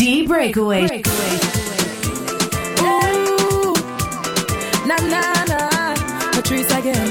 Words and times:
D 0.00 0.26
Breakaway. 0.26 0.86
Breakaway. 0.88 1.36
Ooh, 2.80 3.74
na 4.88 4.96
na 4.96 5.20
na, 5.44 5.60
Patrice 6.32 6.72
again. 6.72 7.09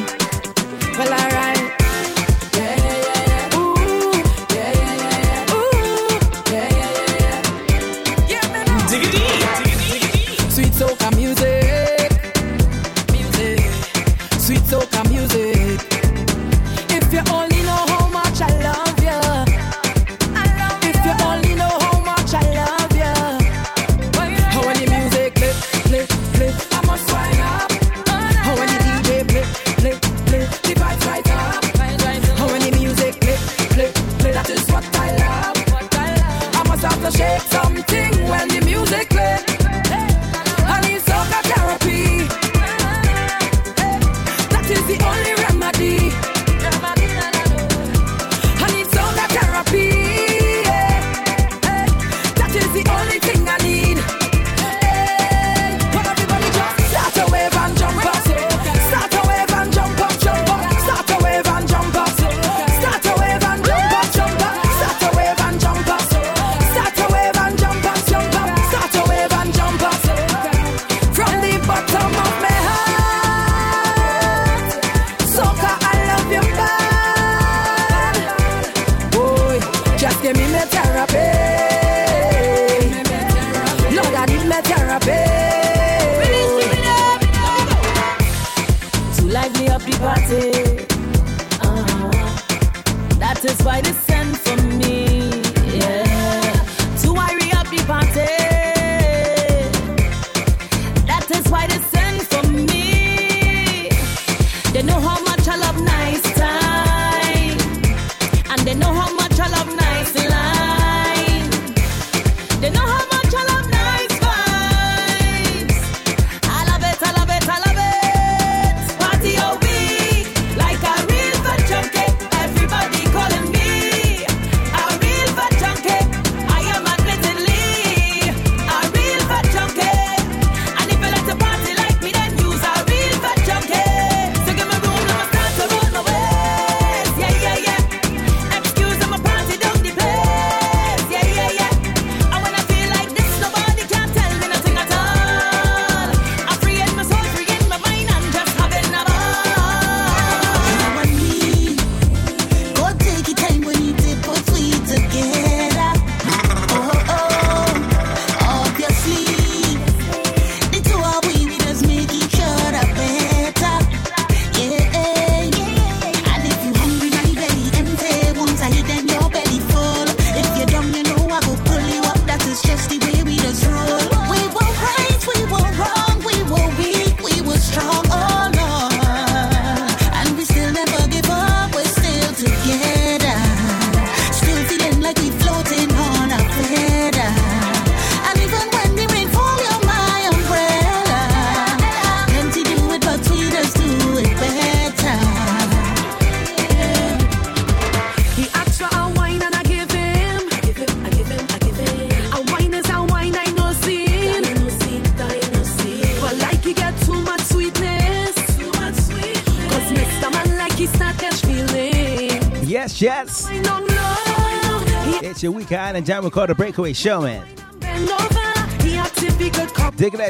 Yes. 213.48 215.24
It's 215.24 215.44
your 215.44 215.52
week 215.52 215.72
island 215.72 216.06
jam. 216.06 216.24
We 216.24 216.30
call 216.30 216.48
the 216.48 216.56
breakaway 216.56 216.94
show, 216.94 217.22
man. 217.22 217.46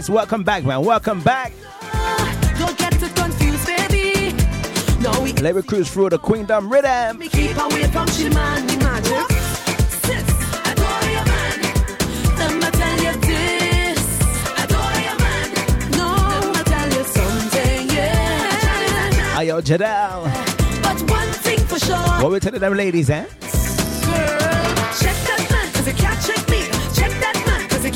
Welcome 0.09 0.43
back, 0.43 0.63
man. 0.65 0.83
Welcome 0.83 1.21
back. 1.21 1.53
Let 5.41 5.55
me 5.55 5.61
cruise 5.61 5.89
through 5.89 6.09
the 6.09 6.17
queendom 6.17 6.69
rhythm. 6.69 7.19
Keep 7.19 7.57
away 7.57 7.83
from 7.85 8.07
adore 8.07 8.23
your 11.09 11.25
man. 11.25 11.59
Tell 12.35 12.99
you 13.03 13.13
this. 13.21 14.01
Adore 14.63 14.99
your 15.07 15.17
man. 15.17 15.47
Tell 16.65 16.89
you 16.89 17.03
something, 17.05 17.89
yeah. 17.89 19.39
Ayo, 19.39 19.61
Jadal. 19.61 20.28
What 21.87 22.31
we 22.31 22.39
telling 22.39 22.59
them 22.59 22.75
ladies, 22.75 23.09
eh? 23.09 23.23
Girl, 23.23 23.29
check 24.99 25.15
that 25.27 25.47
man, 25.49 25.71
cause 25.71 25.85
he 25.85 25.93
me. 26.49 26.67
Check 26.93 27.11
that 27.21 27.41
man, 27.47 27.69
cause 27.69 27.83
he 27.83 27.91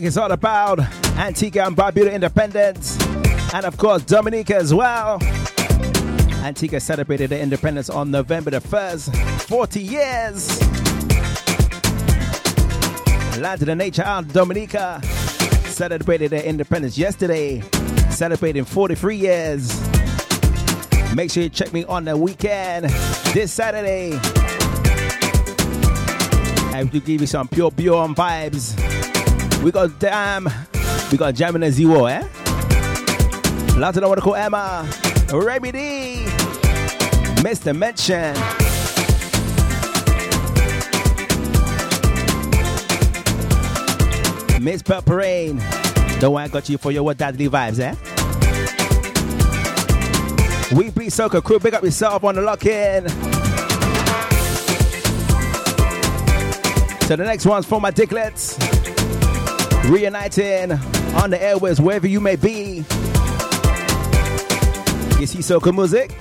week 0.00 0.06
is 0.06 0.16
all 0.16 0.32
about 0.32 0.80
Antigua 1.18 1.66
and 1.66 1.76
Barbuda 1.76 2.10
independence, 2.10 2.98
and 3.52 3.66
of 3.66 3.76
course 3.76 4.02
Dominica 4.02 4.56
as 4.56 4.72
well. 4.72 5.22
Antigua 6.42 6.80
celebrated 6.80 7.28
their 7.28 7.40
independence 7.40 7.90
on 7.90 8.10
November 8.10 8.50
the 8.50 8.60
1st, 8.60 9.42
40 9.42 9.80
years. 9.82 10.60
Land 13.38 13.60
of 13.60 13.66
the 13.66 13.74
Nature 13.74 14.02
Island, 14.02 14.32
Dominica 14.32 15.02
celebrated 15.66 16.30
their 16.30 16.44
independence 16.44 16.96
yesterday, 16.96 17.60
celebrating 18.08 18.64
43 18.64 19.16
years. 19.16 19.80
Make 21.14 21.30
sure 21.30 21.42
you 21.42 21.50
check 21.50 21.74
me 21.74 21.84
on 21.84 22.06
the 22.06 22.16
weekend 22.16 22.86
this 23.34 23.52
Saturday. 23.52 24.18
I 26.72 26.88
will 26.90 27.00
give 27.00 27.20
you 27.20 27.26
some 27.26 27.48
pure, 27.48 27.70
pure 27.70 28.08
vibes. 28.08 28.99
We 29.62 29.70
got 29.70 29.98
Damn, 29.98 30.48
we 31.12 31.18
got 31.18 31.34
Jamming 31.34 31.62
and 31.62 31.74
Zero, 31.74 32.06
eh? 32.06 32.26
The 33.74 34.20
call 34.22 34.34
Emma, 34.34 34.88
Remy 35.30 35.72
D, 35.72 36.24
Mr. 37.42 37.76
Mention. 37.76 38.34
Miss 44.62 44.82
Purple 44.82 45.16
Rain, 45.16 45.56
the 46.20 46.30
one 46.30 46.44
I 46.44 46.48
got 46.48 46.68
you 46.70 46.78
for 46.78 46.90
your 46.90 47.02
what 47.02 47.18
daddy 47.18 47.48
vibes, 47.48 47.80
eh? 47.80 47.94
We 50.74 50.88
be 50.90 51.08
Soca 51.08 51.44
crew, 51.44 51.58
big 51.58 51.74
up 51.74 51.82
yourself 51.82 52.24
on 52.24 52.36
the 52.36 52.40
lock 52.40 52.64
in. 52.64 53.08
So 57.06 57.16
the 57.16 57.24
next 57.24 57.44
one's 57.44 57.66
for 57.66 57.78
my 57.78 57.90
dicklets. 57.90 58.79
Reuniting 59.88 60.72
on 61.14 61.30
the 61.30 61.38
airways 61.42 61.80
wherever 61.80 62.06
you 62.06 62.20
may 62.20 62.36
be. 62.36 62.84
You 65.18 65.26
see 65.26 65.40
soca 65.40 65.74
music? 65.74 66.12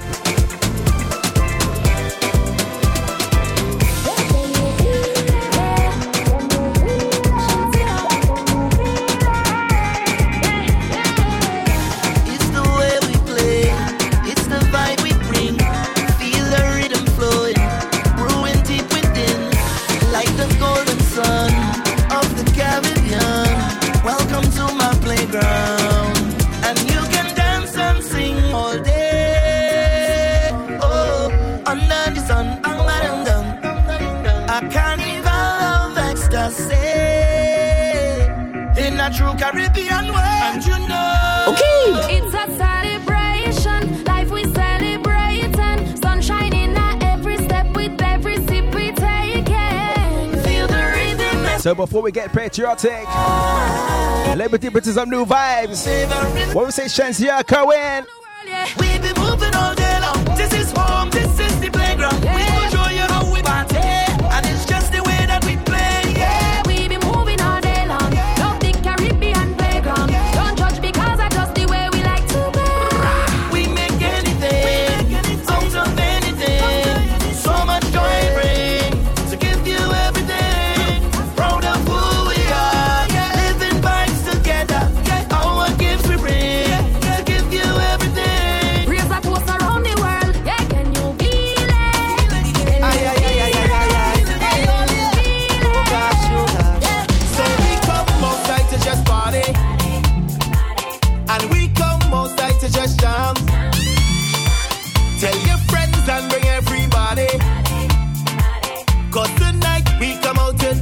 So 51.60 51.76
before 51.76 52.02
we 52.02 52.14
get 52.14 52.32
patriotic, 52.32 53.06
Liberty 54.38 54.70
put 54.70 54.86
some 54.86 55.10
new 55.10 55.26
vibes. 55.26 56.56
What 56.56 56.68
we 56.68 56.72
say, 56.72 56.86
Shensia 56.86 57.46
Cohen? 57.46 58.06
We 58.80 58.98
be 59.00 59.20
moving 59.20 59.54
all 59.54 59.76
day 59.76 60.00
long. 60.02 60.24
This 60.38 60.54
is 60.54 60.72
home, 60.72 61.10
this 61.10 61.38
is 61.38 61.60
the 61.60 61.70
playground. 61.70 62.79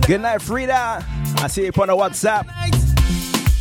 Good 0.07 0.21
night, 0.21 0.41
Frida. 0.41 1.05
I 1.43 1.47
see 1.47 1.65
you 1.65 1.71
on 1.77 1.87
the 1.89 1.93
WhatsApp. 1.93 2.47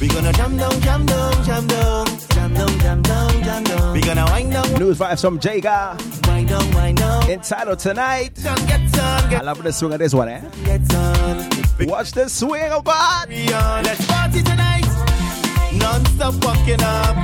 We 0.00 0.06
gonna 0.06 0.32
jam 0.32 0.56
down, 0.56 0.80
jam 0.80 1.04
down, 1.04 1.44
jam 1.44 1.66
down. 1.66 2.06
Jam 2.06 2.54
down, 2.54 2.78
jam 2.78 3.02
down, 3.02 3.42
jam 3.42 3.64
down. 3.64 3.92
We 3.92 4.00
gonna 4.00 4.24
wind 4.26 4.52
down, 4.52 4.72
News 4.74 4.96
vibes 4.96 5.22
from 5.22 5.40
Jaga. 5.40 5.98
wind 6.28 6.48
down, 6.48 6.70
wind 6.70 6.98
down. 6.98 7.28
Entitled 7.28 7.80
tonight. 7.80 8.34
Get 8.36 8.46
on, 8.46 8.66
get 8.68 8.98
on, 9.00 9.34
I 9.34 9.40
love 9.42 9.60
the 9.60 9.72
swing 9.72 9.92
of 9.94 9.98
this 9.98 10.14
one, 10.14 10.28
eh? 10.28 10.40
get 10.64 10.94
on. 10.94 11.88
Watch 11.88 12.12
the 12.12 12.28
swing 12.28 12.70
of 12.70 12.84
God. 12.84 13.28
Let's 13.28 14.06
party 14.06 14.44
tonight. 14.44 14.86
Non-stop 15.72 16.44
walking 16.44 16.80
up. 16.80 17.16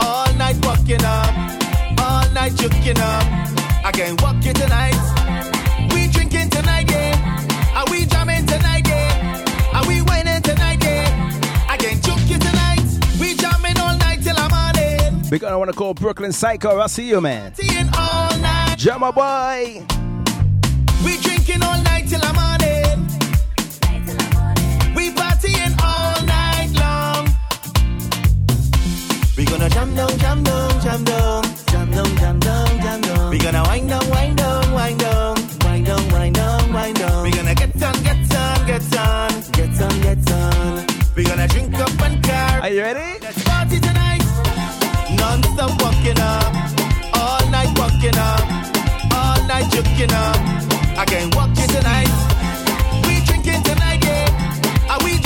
All 0.00 0.32
night 0.34 0.64
walking 0.64 1.04
up. 1.04 1.34
All 1.98 2.30
night 2.30 2.52
juking 2.52 3.00
up. 3.00 3.84
I 3.84 3.90
can 3.92 4.16
walk 4.18 4.44
you 4.44 4.52
tonight. 4.52 5.19
On 15.32 15.36
it. 15.36 15.42
We're 15.42 15.48
gonna 15.48 15.58
wanna 15.58 15.72
call 15.72 15.94
Brooklyn 15.94 16.32
Psycho. 16.32 16.78
I'll 16.78 16.88
see 16.88 17.08
you, 17.08 17.20
man. 17.20 17.54
Seeing 17.54 17.88
all 17.96 18.38
night. 18.38 18.76
Jammer 18.78 19.12
boy. 19.12 19.86
We 21.04 21.16
drinking 21.18 21.62
all 21.62 21.80
night 21.82 22.08
till 22.08 22.20
I'm 22.22 22.38
on 22.38 22.60
it. 22.62 22.98
We 24.94 25.10
partying 25.12 25.74
all 25.82 26.24
night 26.24 26.70
long. 26.78 27.28
We 29.36 29.44
gonna 29.44 29.70
jam 29.70 29.94
down, 29.94 30.18
jam 30.18 30.42
down, 30.42 30.80
jam 30.82 31.04
down, 31.04 31.44
jam 31.66 31.90
down, 31.90 32.16
jam 32.16 32.40
down, 32.40 32.80
jam 32.80 33.00
down. 33.00 33.30
We 33.30 33.38
gonna 33.38 33.62
wind 33.62 33.88
down, 33.88 34.10
wind 34.10 34.36
down, 34.36 34.74
wind 34.74 34.98
down, 35.00 35.36
wind 35.64 35.86
down, 35.86 36.12
wind 36.12 36.34
down, 36.34 36.72
wind 36.72 36.96
down. 36.98 37.22
We 37.24 37.30
gonna 37.30 37.54
get 37.54 37.82
on, 37.82 38.02
get 38.02 38.36
on, 38.36 38.66
get 38.66 38.98
on, 38.98 39.50
get 39.52 39.80
on, 39.80 40.00
get 40.02 40.32
on. 40.32 40.86
We 41.16 41.24
gonna 41.24 41.48
drink 41.48 41.74
up 41.74 42.00
and 42.02 42.22
car. 42.22 42.60
Are 42.62 42.70
you 42.70 42.82
ready? 42.82 43.20
Let's 43.22 43.42
party 43.44 43.80
tonight. 43.80 44.09
Non-stop 45.56 45.82
walking 45.82 46.20
up. 46.20 46.54
All 47.14 47.50
night 47.50 47.76
walking 47.78 48.16
up. 48.16 48.42
All 49.14 49.42
night 49.46 49.64
juking 49.72 50.12
up. 50.12 50.36
I 50.96 51.04
can't 51.04 51.34
walk 51.34 51.50
you 51.58 51.66
tonight. 51.66 52.08
We 53.06 53.20
drinking 53.24 53.62
tonight, 53.62 54.04
yeah. 54.04 54.90
Are 54.90 55.02
we 55.04 55.18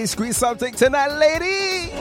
lady, 0.00 0.06
squeeze 0.06 0.36
something 0.36 0.72
tonight, 0.72 1.12
lady. 1.18 1.92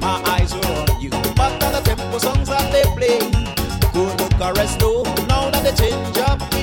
My 0.00 0.22
eyes 0.24 0.54
were 0.54 0.60
on 0.60 1.00
you. 1.00 1.10
Back 1.10 1.60
the 1.60 1.80
tempo 1.84 2.18
songs 2.18 2.48
that 2.48 2.72
they 2.72 2.84
play. 2.96 3.18
Could 3.92 4.20
look 4.20 4.40
arrest 4.40 4.78
though, 4.78 5.02
now 5.28 5.50
that 5.50 5.62
they 5.62 5.90
change 5.90 6.18
up. 6.18 6.59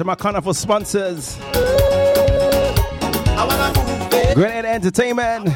to 0.00 0.04
my 0.04 0.14
carnival 0.14 0.54
sponsors. 0.54 1.36
Grenade 4.34 4.64
Entertainment. 4.64 5.48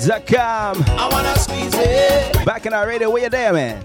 Zakam. 0.00 0.82
Back 2.46 2.64
in 2.64 2.72
our 2.72 2.86
radio, 2.86 3.10
where 3.10 3.24
you 3.24 3.28
there, 3.28 3.52
man? 3.52 3.84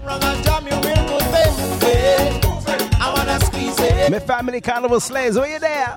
My 4.10 4.20
family 4.20 4.62
carnival 4.62 5.00
slaves, 5.00 5.36
where 5.36 5.52
you 5.52 5.58
there? 5.58 5.94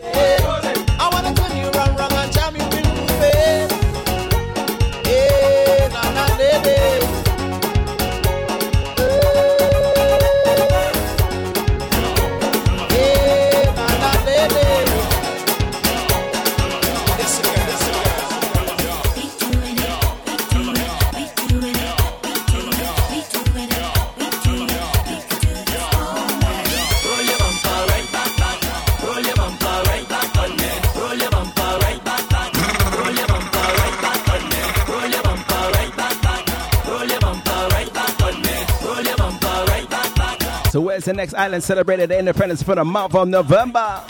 the 41.07 41.13
next 41.13 41.33
island 41.35 41.63
celebrated 41.63 42.09
the 42.09 42.19
independence 42.19 42.61
for 42.61 42.75
the 42.75 42.83
month 42.83 43.15
of 43.15 43.29
November. 43.29 44.03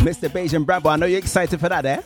Mr. 0.00 0.28
Beijing 0.28 0.66
Bravo, 0.66 0.88
I 0.88 0.96
know 0.96 1.06
you're 1.06 1.18
excited 1.18 1.60
for 1.60 1.68
that, 1.68 1.86
eh? 1.86 2.00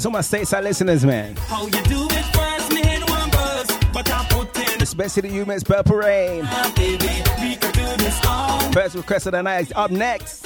That's 0.00 0.06
all 0.06 0.12
my 0.12 0.20
stateside 0.20 0.62
listeners, 0.62 1.04
man. 1.04 1.36
How 1.36 1.66
you 1.66 1.72
do 1.72 2.06
it 2.06 2.24
first, 2.34 2.72
me 2.72 2.80
hit 2.80 3.06
one 3.10 3.28
buzz, 3.28 3.66
but 3.92 4.10
I 4.10 4.24
put 4.30 4.56
in 4.56 4.80
Especially 4.80 5.28
to 5.28 5.28
you, 5.28 5.44
Miss 5.44 5.62
Purple 5.62 5.96
Rain. 5.96 6.40
Ah, 6.46 6.72
baby, 6.74 7.06
first 8.72 8.94
request 8.94 9.26
of 9.26 9.32
the 9.32 9.42
night 9.42 9.66
is 9.66 9.72
up 9.76 9.90
next. 9.90 10.39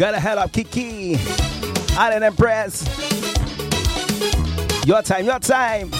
Gotta 0.00 0.18
head 0.18 0.38
up, 0.38 0.50
Kiki. 0.50 1.18
Island 1.90 2.24
Empress. 2.24 2.86
Your 4.86 5.02
time, 5.02 5.26
your 5.26 5.38
time. 5.38 5.90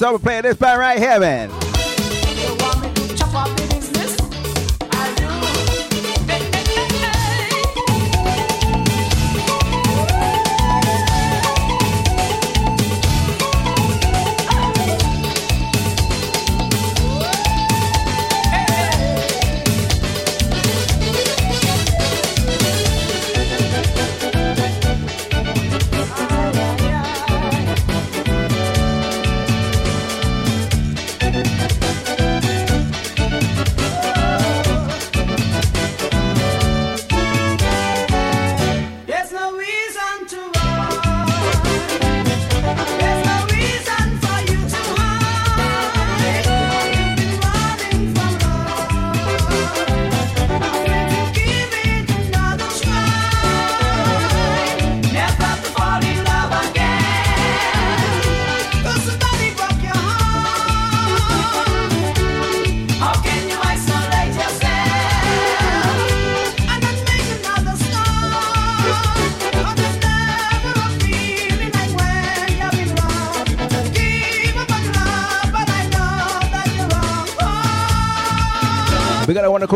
So 0.00 0.12
we're 0.12 0.18
playing 0.18 0.44
this 0.44 0.56
by 0.56 0.78
right 0.78 0.98
here, 0.98 1.20
man. 1.20 1.59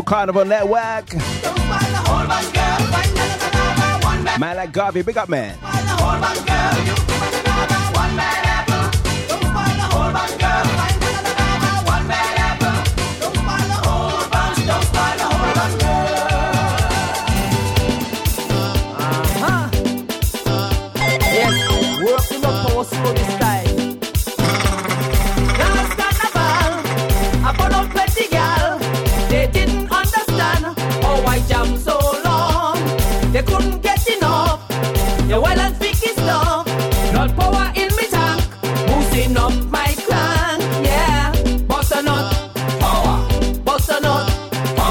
Carnival 0.03 0.45
Network. 0.45 1.15
Man 4.39 4.57
like 4.57 4.73
Garvey, 4.73 5.03
big 5.03 5.17
up, 5.17 5.29
man. 5.29 5.57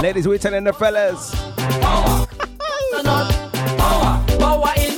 Ladies, 0.03 0.27
we're 0.27 0.37
telling 0.37 0.65
the 0.65 0.73
fellas. 0.73 1.33
Power. 1.79 2.27
power. 2.27 3.31
power. 3.77 4.25
power. 4.37 4.92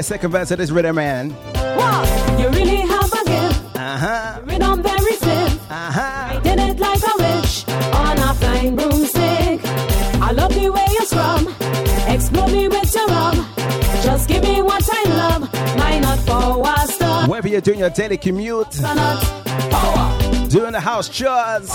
right, 0.00 0.04
second 0.04 0.30
verse 0.30 0.50
of 0.50 0.58
this 0.58 0.70
rhythm, 0.70 0.96
man. 0.96 1.36
Wow, 1.54 2.36
you 2.38 2.48
really 2.48 2.76
have 2.76 3.12
a 3.12 3.24
gift. 3.24 3.76
Uh 3.76 3.98
huh. 3.98 4.40
Rhythm 4.44 4.82
very 4.82 5.12
stiff. 5.12 5.70
Uh 5.70 5.92
huh. 5.92 6.36
I 6.36 6.40
did 6.42 6.58
it 6.58 6.78
like 6.78 7.02
a 7.02 7.14
witch 7.20 7.68
on 7.68 8.18
a 8.18 8.34
flying 8.34 8.76
broomstick. 8.76 9.60
I 10.22 10.32
love 10.32 10.54
the 10.54 10.70
way 10.70 10.86
you 10.88 11.04
scrum. 11.04 11.48
Explode 12.08 12.50
me 12.50 12.68
with 12.68 12.94
your 12.94 13.06
rum. 13.08 13.46
Just 14.02 14.28
give 14.28 14.42
me 14.42 14.62
what 14.62 14.88
I 14.90 15.02
love. 15.10 15.42
Why 15.78 15.98
not 15.98 16.18
for 16.20 16.62
a 16.66 16.86
stop? 16.88 17.28
Whether 17.28 17.48
you're 17.48 17.60
doing 17.60 17.80
your 17.80 17.90
daily 17.90 18.16
commute, 18.16 18.70
doing 20.48 20.72
the 20.72 20.80
house 20.82 21.10
chores, 21.10 21.70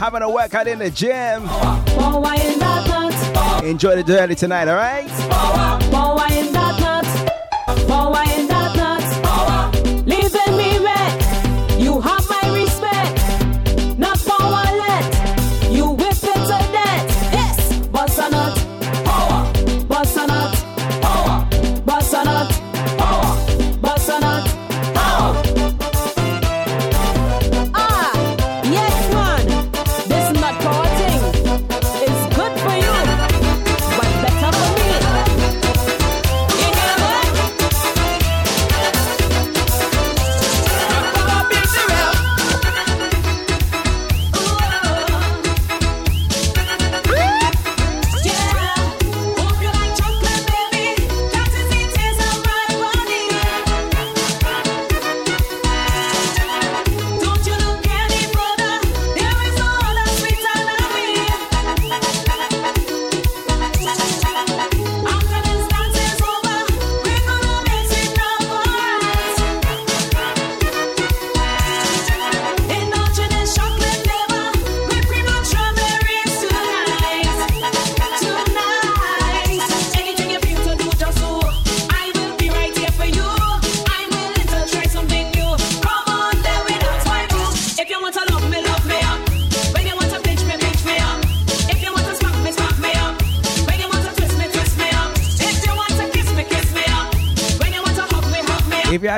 having 0.00 0.22
a 0.22 0.30
workout 0.30 0.66
in 0.66 0.80
the 0.80 0.90
gym. 0.90 1.46
Power. 1.46 1.84
Power 1.86 2.34
in 2.34 3.07
Enjoy 3.62 3.96
the 3.96 4.04
journey 4.04 4.34
tonight, 4.34 4.68
alright? 4.68 5.77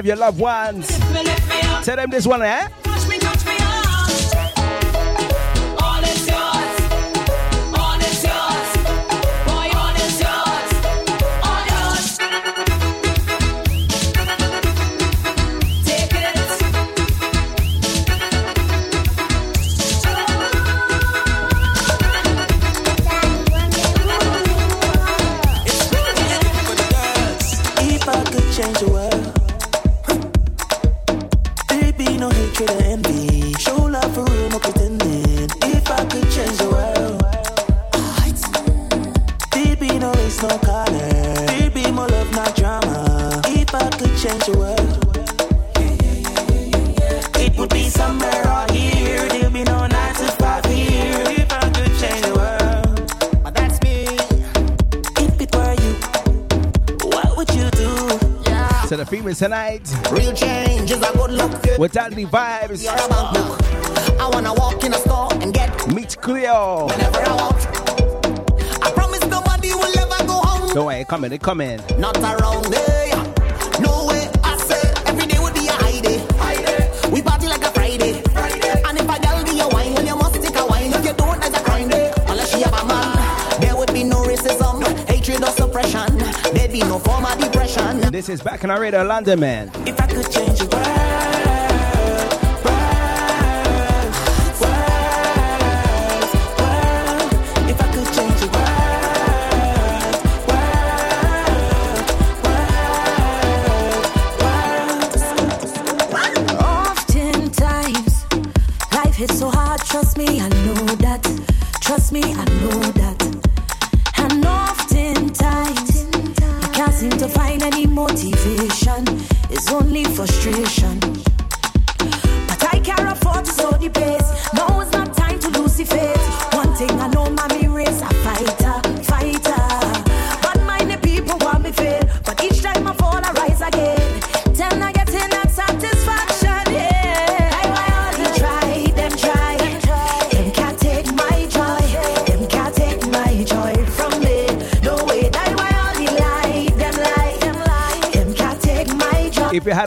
have 0.01 0.07
your 0.07 0.17
loved 0.17 0.41
ones. 0.41 0.89
Tell 1.85 1.97
them 1.97 2.09
this 2.09 2.27
one, 2.27 2.43
eh? 2.43 2.69
tonight. 59.41 59.91
Real 60.13 60.35
change 60.35 60.91
is 60.91 61.01
a 61.01 61.13
good 61.17 61.31
look. 61.31 61.53
With 61.79 61.93
the 61.93 62.27
vibes. 62.31 62.85
You're 62.85 62.93
a 62.93 63.09
bank 63.09 63.33
now. 63.33 64.27
I 64.27 64.29
wanna 64.31 64.53
walk 64.53 64.85
in 64.85 64.93
a 64.93 64.99
store 64.99 65.33
and 65.41 65.55
get 65.55 65.71
meet 65.95 66.15
Cleo. 66.21 66.87
Whenever 66.89 67.21
I 67.21 67.35
want. 67.37 67.61
I 68.85 68.91
promise 68.91 69.25
nobody 69.29 69.73
will 69.73 69.99
ever 69.99 70.27
go 70.27 70.35
home. 70.35 70.75
Don't 70.75 70.85
worry, 70.85 71.07
coming, 71.07 71.31
they 71.31 71.39
coming. 71.39 71.81
Not 71.99 72.19
around 72.19 72.67
there. 72.67 73.00
This 88.21 88.29
is 88.29 88.43
Back 88.43 88.65
in 88.65 88.71
our 88.71 88.79
Radio 88.79 89.03
London, 89.03 89.41
man. 89.41 89.71
If 89.87 89.99
I 89.99 90.07
could 90.07 90.31
change 90.31 90.59
the 90.59 90.69
world. 90.77 91.00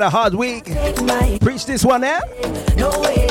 had 0.04 0.08
a 0.08 0.10
hard 0.10 0.36
week. 0.36 0.66
Preach 1.40 1.66
this 1.66 1.86
one, 1.86 2.04
eh? 2.04 2.20
No 2.76 2.90
way, 3.00 3.28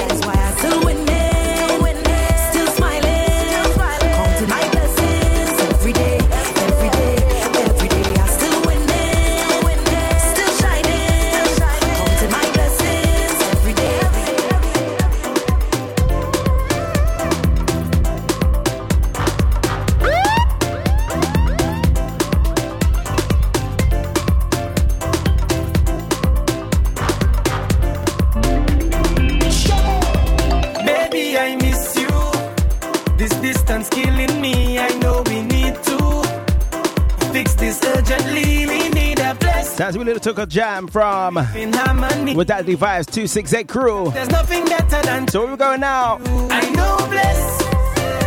time's 33.83 33.89
killing 33.89 34.41
me. 34.41 34.79
I 34.79 34.89
know 34.99 35.23
we 35.27 35.43
need 35.43 35.75
to 35.75 37.33
fix 37.33 37.55
this 37.55 37.83
urgently. 37.85 38.67
We 38.67 38.89
need 38.91 39.19
a 39.19 39.35
place. 39.35 39.75
That's 39.75 39.97
we 39.97 40.05
little 40.05 40.21
took 40.21 40.39
a 40.39 40.47
jam 40.47 40.87
from 40.87 41.35
with 41.35 42.49
that 42.49 42.65
device 42.67 43.07
268 43.07 43.69
crew. 43.69 44.11
There's 44.13 44.31
nothing 44.31 44.65
better 44.67 45.03
than 45.03 45.29
So 45.29 45.47
we're 45.47 45.57
going 45.57 45.81
now. 45.81 46.19
I 46.51 46.71
know 46.71 46.97
bless. 47.09 47.63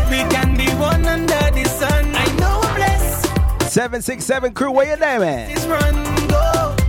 We 0.09 0.17
can 0.33 0.57
be 0.57 0.67
one 0.75 1.05
under 1.05 1.51
the 1.51 1.65
sun. 1.65 2.11
I 2.15 2.25
know 2.37 2.61
bless. 2.75 3.71
767 3.71 4.53
crew, 4.53 4.71
where 4.71 4.89
you 4.89 4.99
name 4.99 5.21
it? 5.21 5.55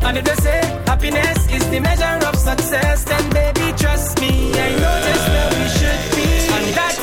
And 0.06 0.18
if 0.18 0.24
they 0.24 0.34
say 0.36 0.60
happiness 0.86 1.50
is 1.50 1.68
the 1.70 1.80
measure 1.80 2.26
of 2.28 2.36
success, 2.36 3.04
then 3.04 3.30
baby, 3.30 3.76
trust 3.76 4.20
me, 4.20 4.52
I 4.52 4.70
know 4.70 5.00
just 5.02 5.28
where 5.28 5.50
we 5.50 5.68
should 5.78 6.16
be. 6.16 6.26
And 6.54 6.74
that 6.76 6.95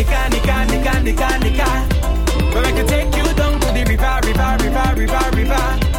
nika, 0.00 0.28
nika, 0.30 0.64
nika, 0.64 1.02
nika, 1.02 1.38
nika. 1.40 1.88
But 2.52 2.66
I 2.66 2.72
can 2.72 2.86
take 2.86 3.14
you 3.16 3.34
down 3.34 3.60
to 3.60 3.66
the 3.66 3.84
river, 3.86 4.20
river, 4.24 4.56
river, 4.64 4.94
river, 4.96 5.36
river. 5.36 5.89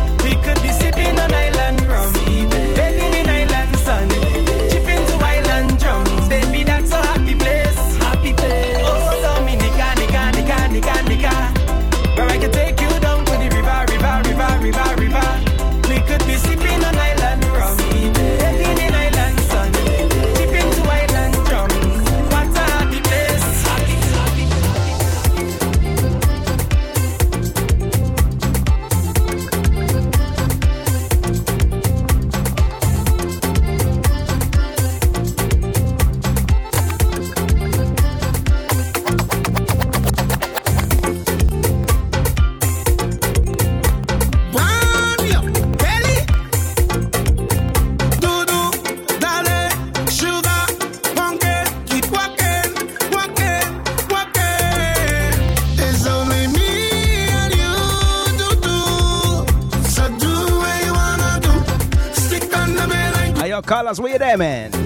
Bremen. 64.31 64.80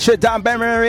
Richard 0.00 0.20
Dan 0.20 0.40
Benman 0.40 0.80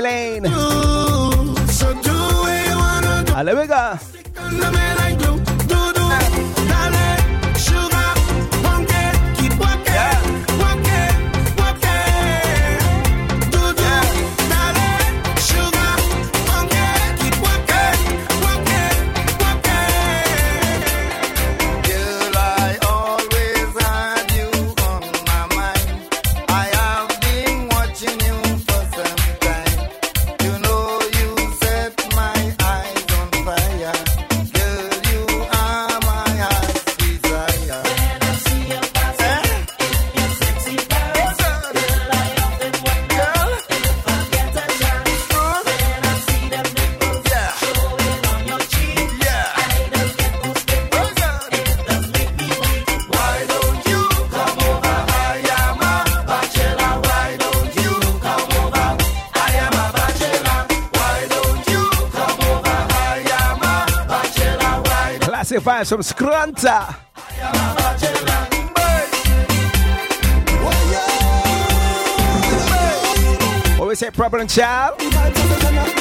vibes 65.81 65.89
from 65.89 66.01
Scranta. 66.01 66.95
What 73.79 73.87
we 73.87 73.95
say, 73.95 74.11
problem 74.11 74.47
child? 74.47 76.00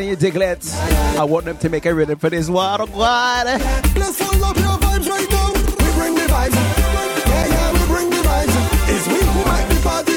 you, 0.00 0.16
Diglets, 0.16 0.74
I 1.18 1.24
want 1.24 1.44
them 1.44 1.58
to 1.58 1.68
make 1.68 1.84
a 1.84 1.94
rhythm 1.94 2.18
for 2.18 2.30
this 2.30 2.48
water. 2.48 2.86
God. 2.86 3.46
Let's 3.94 4.20
all 4.22 4.44
up 4.44 4.56
your 4.56 4.78
vibes 4.78 5.08
right 5.08 5.30
now. 5.30 5.52
We 5.52 5.92
bring 5.92 6.14
the 6.14 6.26
vibes. 6.32 6.54
Yeah, 7.26 7.46
yeah, 7.48 7.72
we 7.72 7.86
bring 7.86 8.08
the 8.08 8.16
vibes. 8.16 8.54
It's 8.88 9.06
we 9.06 9.20
who 9.20 9.44
make 9.50 9.68
the 9.68 9.80
party. 9.82 10.12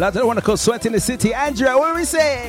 Lads, 0.00 0.16
I 0.16 0.24
want 0.24 0.38
to 0.38 0.44
call 0.44 0.56
sweat 0.56 0.86
in 0.86 0.92
the 0.92 1.00
city. 1.00 1.34
Andrea, 1.34 1.76
what 1.76 1.92
do 1.92 1.94
we 2.00 2.04
say? 2.04 2.48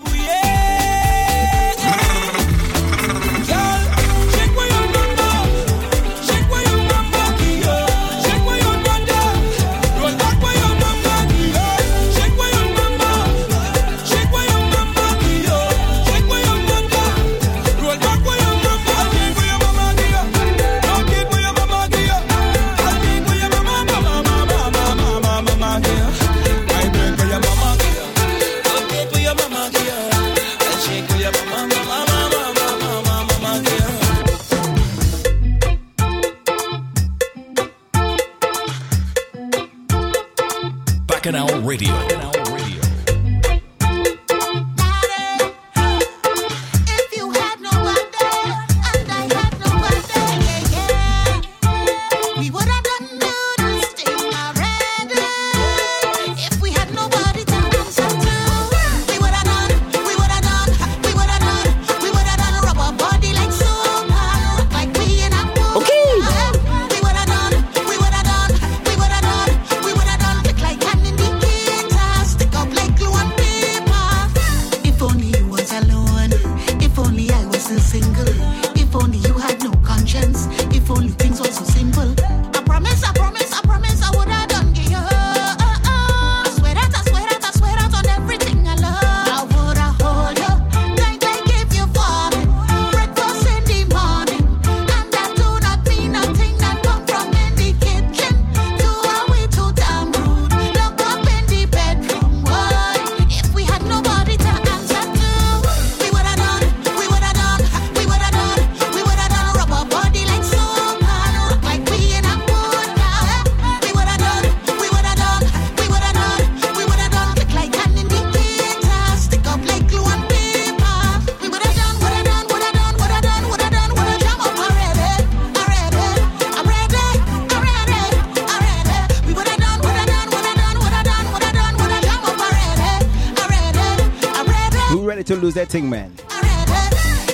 thing, 135.71 135.89
man. 135.89 136.13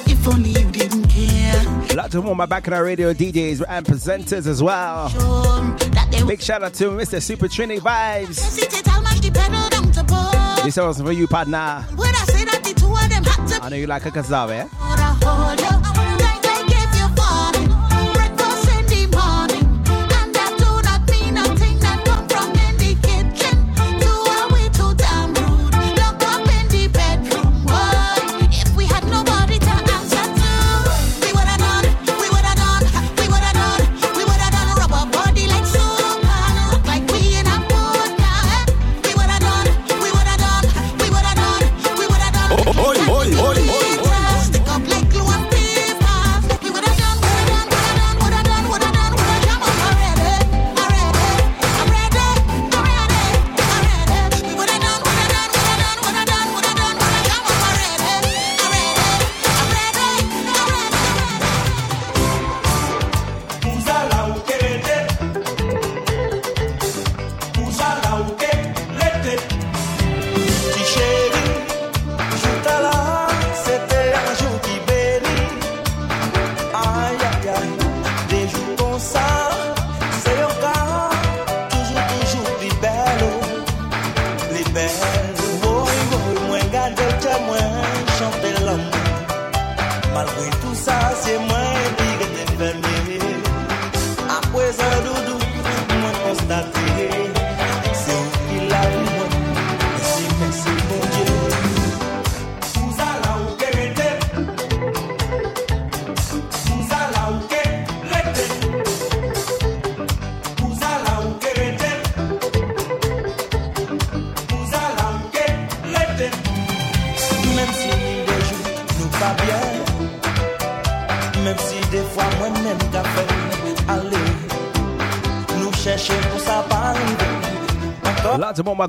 If 0.05 0.27
only 0.27 0.51
you 0.51 0.71
didn't 0.71 1.07
care. 1.07 1.95
Lots 1.95 2.13
of 2.13 2.27
all 2.27 2.35
my 2.35 2.45
our 2.71 2.83
radio 2.83 3.11
DJs 3.11 3.63
and 3.67 3.83
presenters 3.83 4.45
as 4.45 4.61
well. 4.61 5.09
Big 6.27 6.39
shout 6.39 6.61
out 6.61 6.75
to 6.75 6.91
Mr. 6.91 7.19
Super 7.19 7.47
Trini 7.47 7.79
Vibes. 7.79 8.37
This 10.63 10.77
one's 10.77 11.01
for 11.01 11.11
you, 11.11 11.27
partner. 11.27 11.83
I 13.59 13.69
know 13.71 13.75
you 13.75 13.87
like 13.87 14.05
a 14.05 14.11
cassava. 14.11 14.69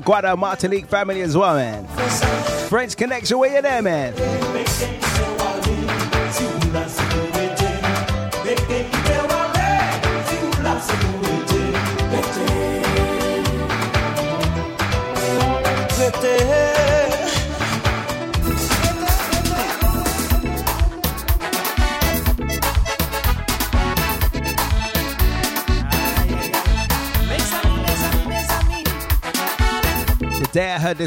Guado 0.09 0.35
Martinique 0.35 0.87
family 0.87 1.21
as 1.21 1.37
well, 1.37 1.53
man. 1.53 1.85
French 2.67 2.97
connection, 2.97 3.37
where 3.37 3.55
you 3.55 3.61
there, 3.61 3.83
man? 3.83 4.48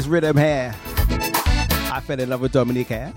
this 0.03 0.09
rhythm 0.09 0.37
here. 0.37 0.73
I 1.91 2.01
fell 2.05 2.19
in 2.19 2.29
love 2.29 2.41
with 2.41 2.51
Dominique 2.51 2.87
here. 2.87 3.13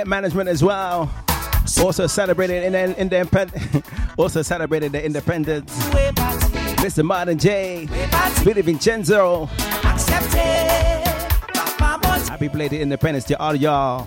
forget 0.00 0.08
management 0.08 0.48
as 0.48 0.62
well. 0.62 1.10
Also 1.80 2.06
celebrating 2.06 2.62
in, 2.62 2.74
in, 2.74 2.94
in 2.94 3.08
the 3.08 3.18
independent, 3.20 3.84
also 4.16 4.42
celebrating 4.42 4.90
the 4.92 5.04
independence. 5.04 5.70
Mr. 6.80 7.04
Martin 7.04 7.38
J, 7.38 7.86
Billy 8.44 8.62
Vincenzo. 8.62 9.48
Accepted. 9.84 10.40
Happy 12.28 12.48
belated 12.48 12.80
independence 12.80 13.24
to 13.24 13.38
all 13.38 13.54
y'all. 13.54 14.06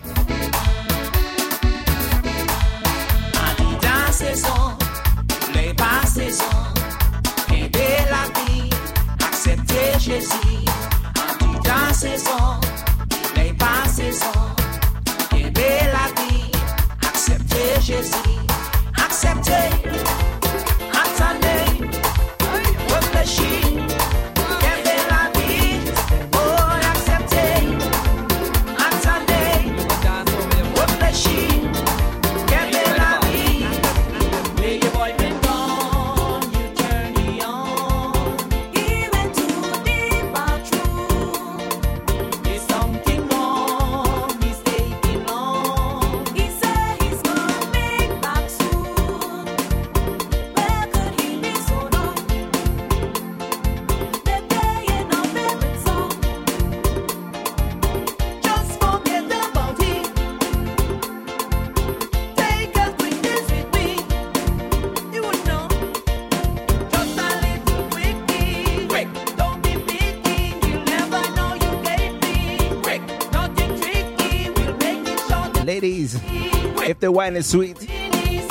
the 77.03 77.11
wine 77.11 77.35
is 77.35 77.45
sweet. 77.49 77.75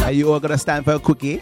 Are 0.03 0.13
you 0.13 0.31
all 0.31 0.39
gonna 0.39 0.59
stand 0.59 0.85
for 0.85 0.93
a 0.93 0.99
cookie? 0.99 1.41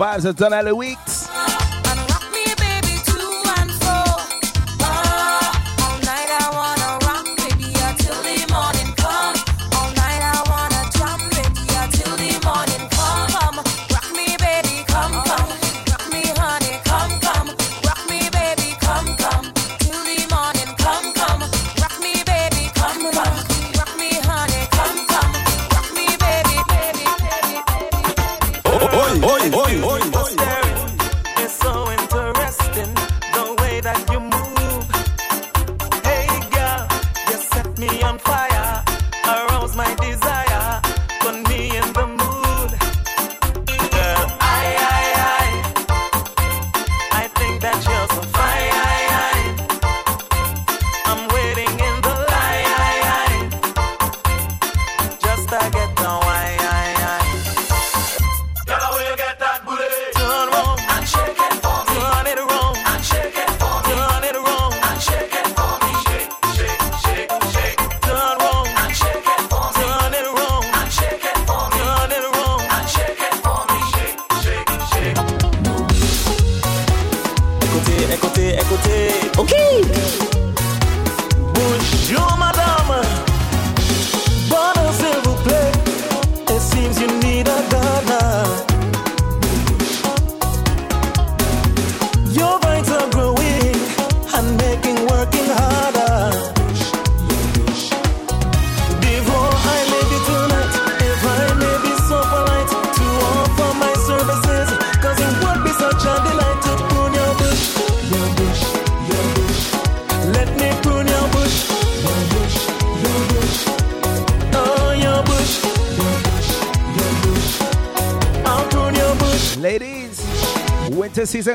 vibes 0.00 0.24
until 0.24 0.54
every 0.54 0.72
week. 0.72 1.09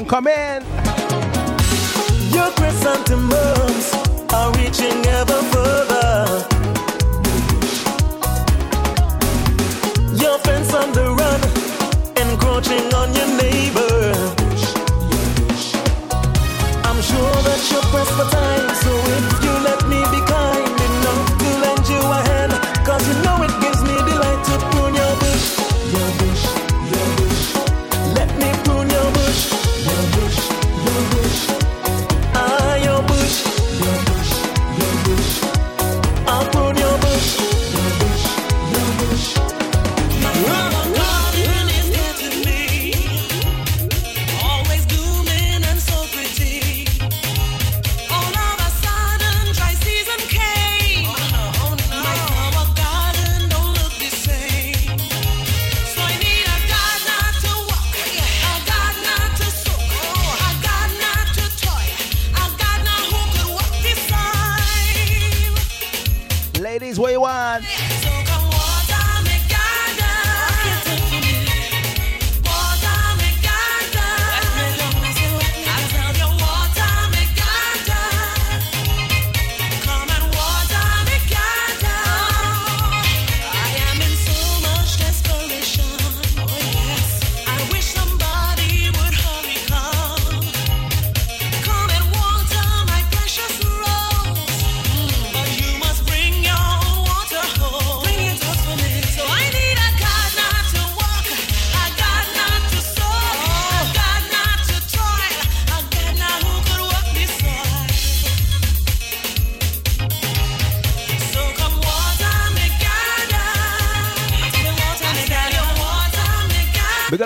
come 0.08 0.28
in. 0.28 0.65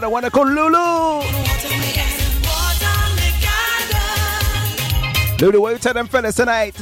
marijuana 0.09 0.31
con 0.31 0.55
Lulu. 0.55 1.21
Lulu, 5.39 5.61
what 5.61 5.71
you 5.73 5.77
tell 5.77 5.93
them 5.93 6.07
fellas 6.07 6.35
tonight? 6.35 6.75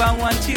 I 0.00 0.16
want 0.16 0.48
you 0.48 0.56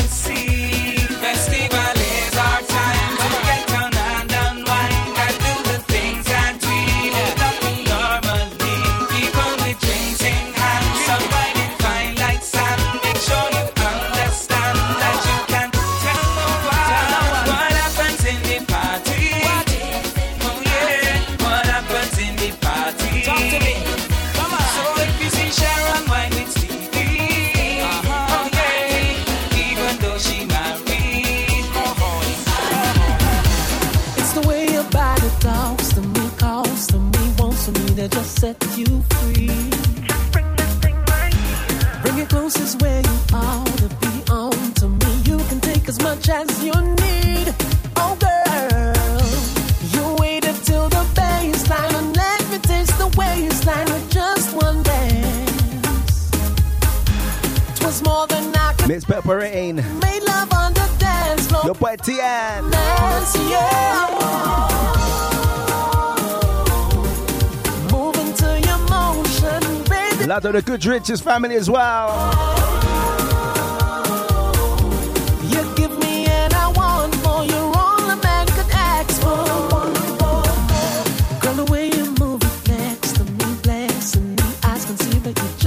the 70.53 70.61
Goodriches 70.61 71.21
family 71.21 71.55
as 71.55 71.69
well. 71.69 72.09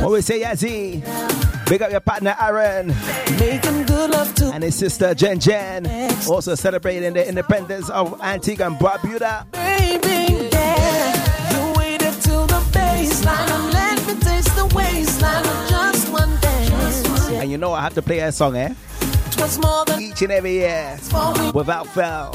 Always 0.05 0.25
say 0.25 0.41
Yazzy, 0.41 1.03
Yeah. 1.05 1.65
Big 1.69 1.83
up 1.83 1.91
your 1.91 1.99
partner 1.99 2.37
Aaron. 2.41 2.95
Making 3.41 3.87
good 3.87 4.11
love 4.11 4.33
to 4.37 4.53
and 4.55 4.63
his 4.63 4.77
sister 4.77 5.15
Jen 5.17 5.41
Jen. 5.41 5.85
Also 6.29 6.55
celebrating 6.55 7.13
the 7.13 7.29
independence 7.29 7.91
of 7.91 8.21
Antigua 8.23 8.67
and 8.69 8.77
Barbuda. 8.77 9.51
Baby, 9.51 10.49
yeah. 10.53 11.06
You 17.57 17.61
know 17.61 17.73
I 17.73 17.81
have 17.81 17.95
to 17.95 18.03
play 18.03 18.19
that 18.19 18.35
song, 18.35 18.55
eh? 18.55 18.75
Each 19.99 20.21
and 20.21 20.31
every 20.31 20.53
year, 20.57 20.99
without 21.55 21.87
fail. 21.87 22.35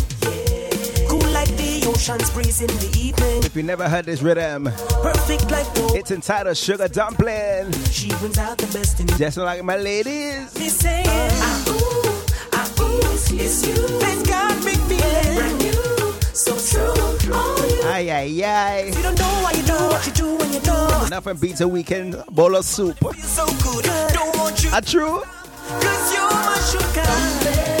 ocean's 1.85 2.29
breeze 2.31 2.61
in 2.61 2.67
the 2.67 2.97
evening. 2.99 3.43
If 3.43 3.55
you 3.55 3.63
never 3.63 3.87
heard 3.89 4.05
this 4.05 4.21
rhythm, 4.21 4.65
perfect 5.01 5.49
like 5.51 5.73
gold. 5.75 5.95
It's 5.95 6.11
entitled 6.11 6.57
Sugar 6.57 6.87
Dumpling. 6.87 7.71
She 7.91 8.09
brings 8.15 8.37
out 8.37 8.57
the 8.57 8.67
best 8.67 8.99
in 8.99 9.07
Just 9.17 9.37
like 9.37 9.63
my 9.63 9.77
ladies. 9.77 10.51
They 10.53 10.69
say, 10.69 11.03
ah, 11.07 11.65
ooh, 11.69 12.25
ah, 12.53 12.81
ooh, 12.81 12.99
it's 13.35 13.65
you. 13.67 13.73
Thank 13.99 14.27
God, 14.27 14.63
make 14.65 14.81
me 14.87 14.97
brand 15.35 15.57
new. 15.59 15.71
So 16.33 16.55
true, 16.57 17.33
all 17.33 17.67
you. 17.69 17.81
Aye, 17.83 18.09
aye, 18.09 18.43
aye. 18.45 18.91
You 18.95 19.03
don't 19.03 19.17
know 19.19 19.33
why 19.43 19.51
you 19.51 19.63
do 19.63 19.73
what 19.73 20.05
you 20.05 20.13
do 20.13 20.35
when 20.37 20.53
you. 20.53 20.61
Nothing 21.09 21.37
beats 21.37 21.59
a 21.61 21.67
weekend 21.67 22.15
bowl 22.31 22.55
of 22.55 22.63
soup. 22.63 23.03
Are 23.03 23.13
so 23.15 23.45
good. 23.45 23.83
Don't 24.13 24.37
want 24.37 24.63
you. 24.63 24.69
Ah, 24.73 24.79
true? 24.79 25.21
Cause 25.67 26.13
you're 26.13 26.29
my 26.29 26.57
sugar. 26.71 27.80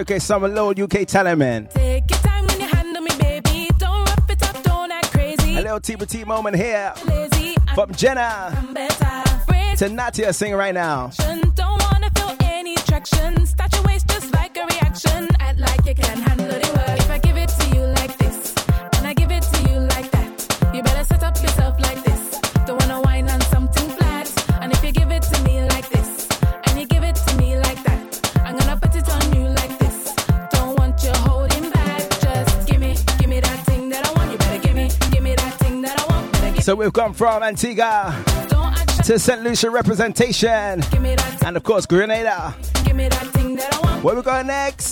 showcase 0.00 0.24
some 0.24 0.42
load 0.54 0.80
UK 0.80 1.06
talent, 1.06 1.38
man. 1.38 1.68
Take 1.74 2.10
your 2.10 2.20
time 2.20 2.46
when 2.46 2.60
you 2.60 2.66
handle 2.66 3.02
me, 3.02 3.10
baby. 3.18 3.68
Don't 3.76 4.08
wrap 4.08 4.30
it 4.30 4.42
up, 4.48 4.62
don't 4.62 4.90
act 4.90 5.10
crazy. 5.10 5.58
A 5.58 5.60
little 5.60 5.80
TBT 5.80 6.24
moment 6.24 6.56
here. 6.56 6.94
Lazy, 7.04 7.54
from 7.74 7.92
Jenna 7.92 8.50
to 9.76 9.88
Natia 9.90 10.34
singing 10.34 10.56
right 10.56 10.72
now. 10.72 11.10
So 36.70 36.76
we've 36.76 36.92
gone 36.92 37.14
from 37.14 37.42
Antigua 37.42 38.14
to 39.04 39.18
St. 39.18 39.42
Lucia 39.42 39.68
representation. 39.68 40.80
And 41.44 41.56
of 41.56 41.64
course, 41.64 41.84
Grenada. 41.84 42.50
Where 44.02 44.14
we 44.14 44.22
going 44.22 44.46
next? 44.46 44.89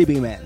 DB 0.00 0.18
Man. 0.18 0.39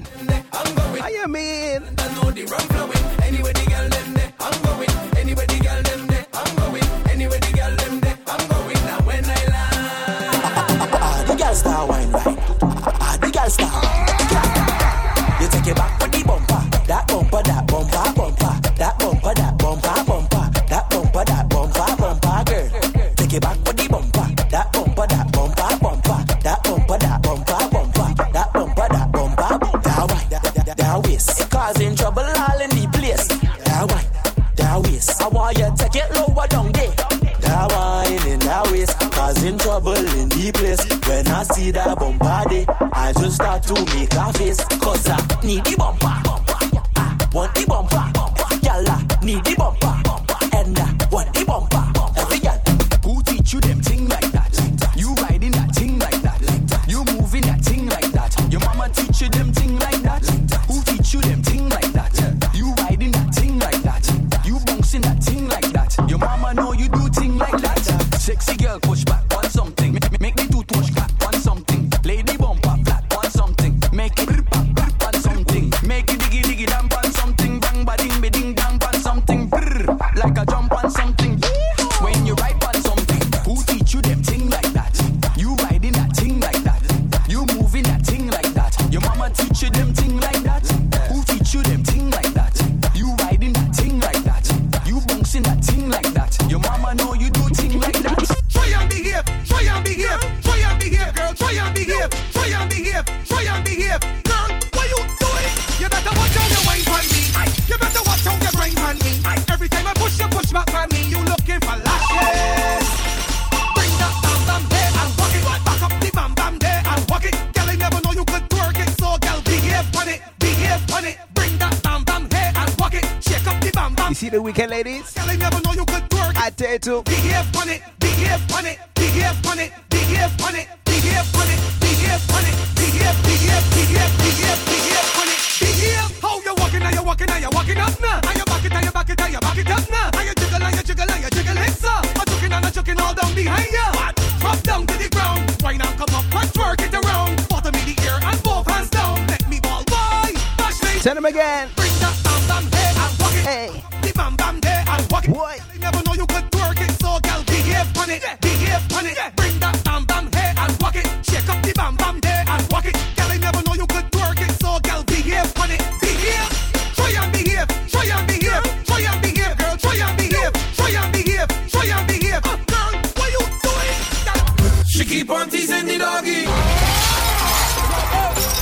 Cindy 175.75 175.99
Doggy. 175.99 176.45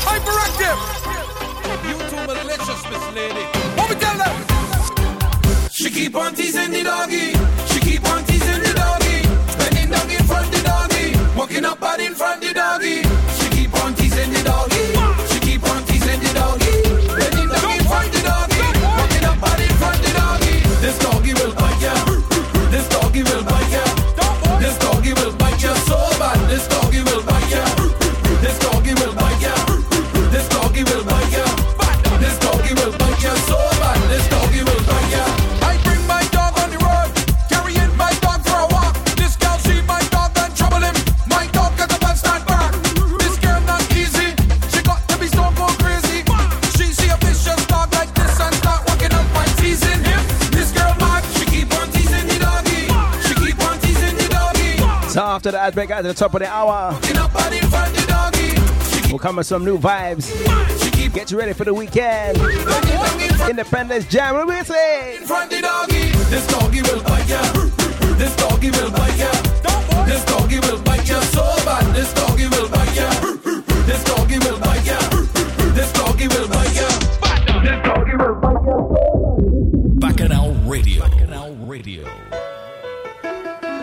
Hyperactive. 0.09 0.79
You 1.89 1.97
too 2.11 2.23
malicious, 2.31 2.83
Miss 2.91 3.07
Lady. 3.15 3.45
What 3.77 3.91
we 3.91 3.97
tell 3.97 4.17
them? 4.17 4.37
She 5.71 5.91
keep 5.91 6.17
on 6.17 6.35
teasing 6.35 6.71
the 6.71 6.83
doggy. 6.83 7.35
She 7.71 7.81
keep 7.81 8.05
on 8.09 8.25
teasing 8.25 8.63
the 8.67 8.73
doggy. 8.83 9.19
Spending 9.53 9.91
doggy 9.91 10.15
in 10.15 10.25
front 10.25 10.51
the 10.53 10.63
doggy. 10.63 11.39
Walking 11.39 11.65
up 11.67 11.83
and 11.83 12.01
in 12.01 12.15
front 12.15 12.41
the 12.41 12.55
doggy. 12.55 13.12
right 55.77 55.89
back 55.89 55.97
at 55.97 56.03
the 56.03 56.15
top 56.15 56.35
of 56.35 56.41
the 56.41 56.49
hour. 56.49 56.99
We'll 59.09 59.19
come 59.19 59.37
with 59.37 59.47
some 59.47 59.65
new 59.65 59.79
vibes. 59.79 60.29
Get 61.13 61.31
you 61.31 61.39
ready 61.39 61.53
for 61.53 61.65
the 61.65 61.75
weekend. 61.75 62.39
Independence 63.49 64.07
Jam, 64.07 64.35
what 64.35 64.49
we 64.49 64.63
say? 64.65 65.17
In 65.17 65.25
front 65.25 65.51
the 65.51 65.61
doggy, 65.61 66.11
this 66.31 66.47
doggy 66.47 66.83
will 66.83 67.03
bite 67.03 67.29
ya. 67.29 67.43
This 68.17 68.35
doggy 68.37 68.71
will 68.71 68.91
bite 68.91 69.19
ya. 69.19 69.33
This 70.05 70.25
doggy 70.25 70.61
will 70.61 70.83
bite 70.83 71.09
ya 71.09 71.21
so 71.21 71.43
bad. 71.65 71.95
This 71.95 72.13
doggy 72.15 72.49
will 72.49 72.69
bite 72.69 72.97
ya. 72.97 73.11
This 73.87 74.05
doggy 74.05 74.39
will 74.39 74.59
bite 74.59 74.87
ya. 74.87 74.99
This 75.75 75.93
doggy 75.93 76.29
will. 76.29 76.52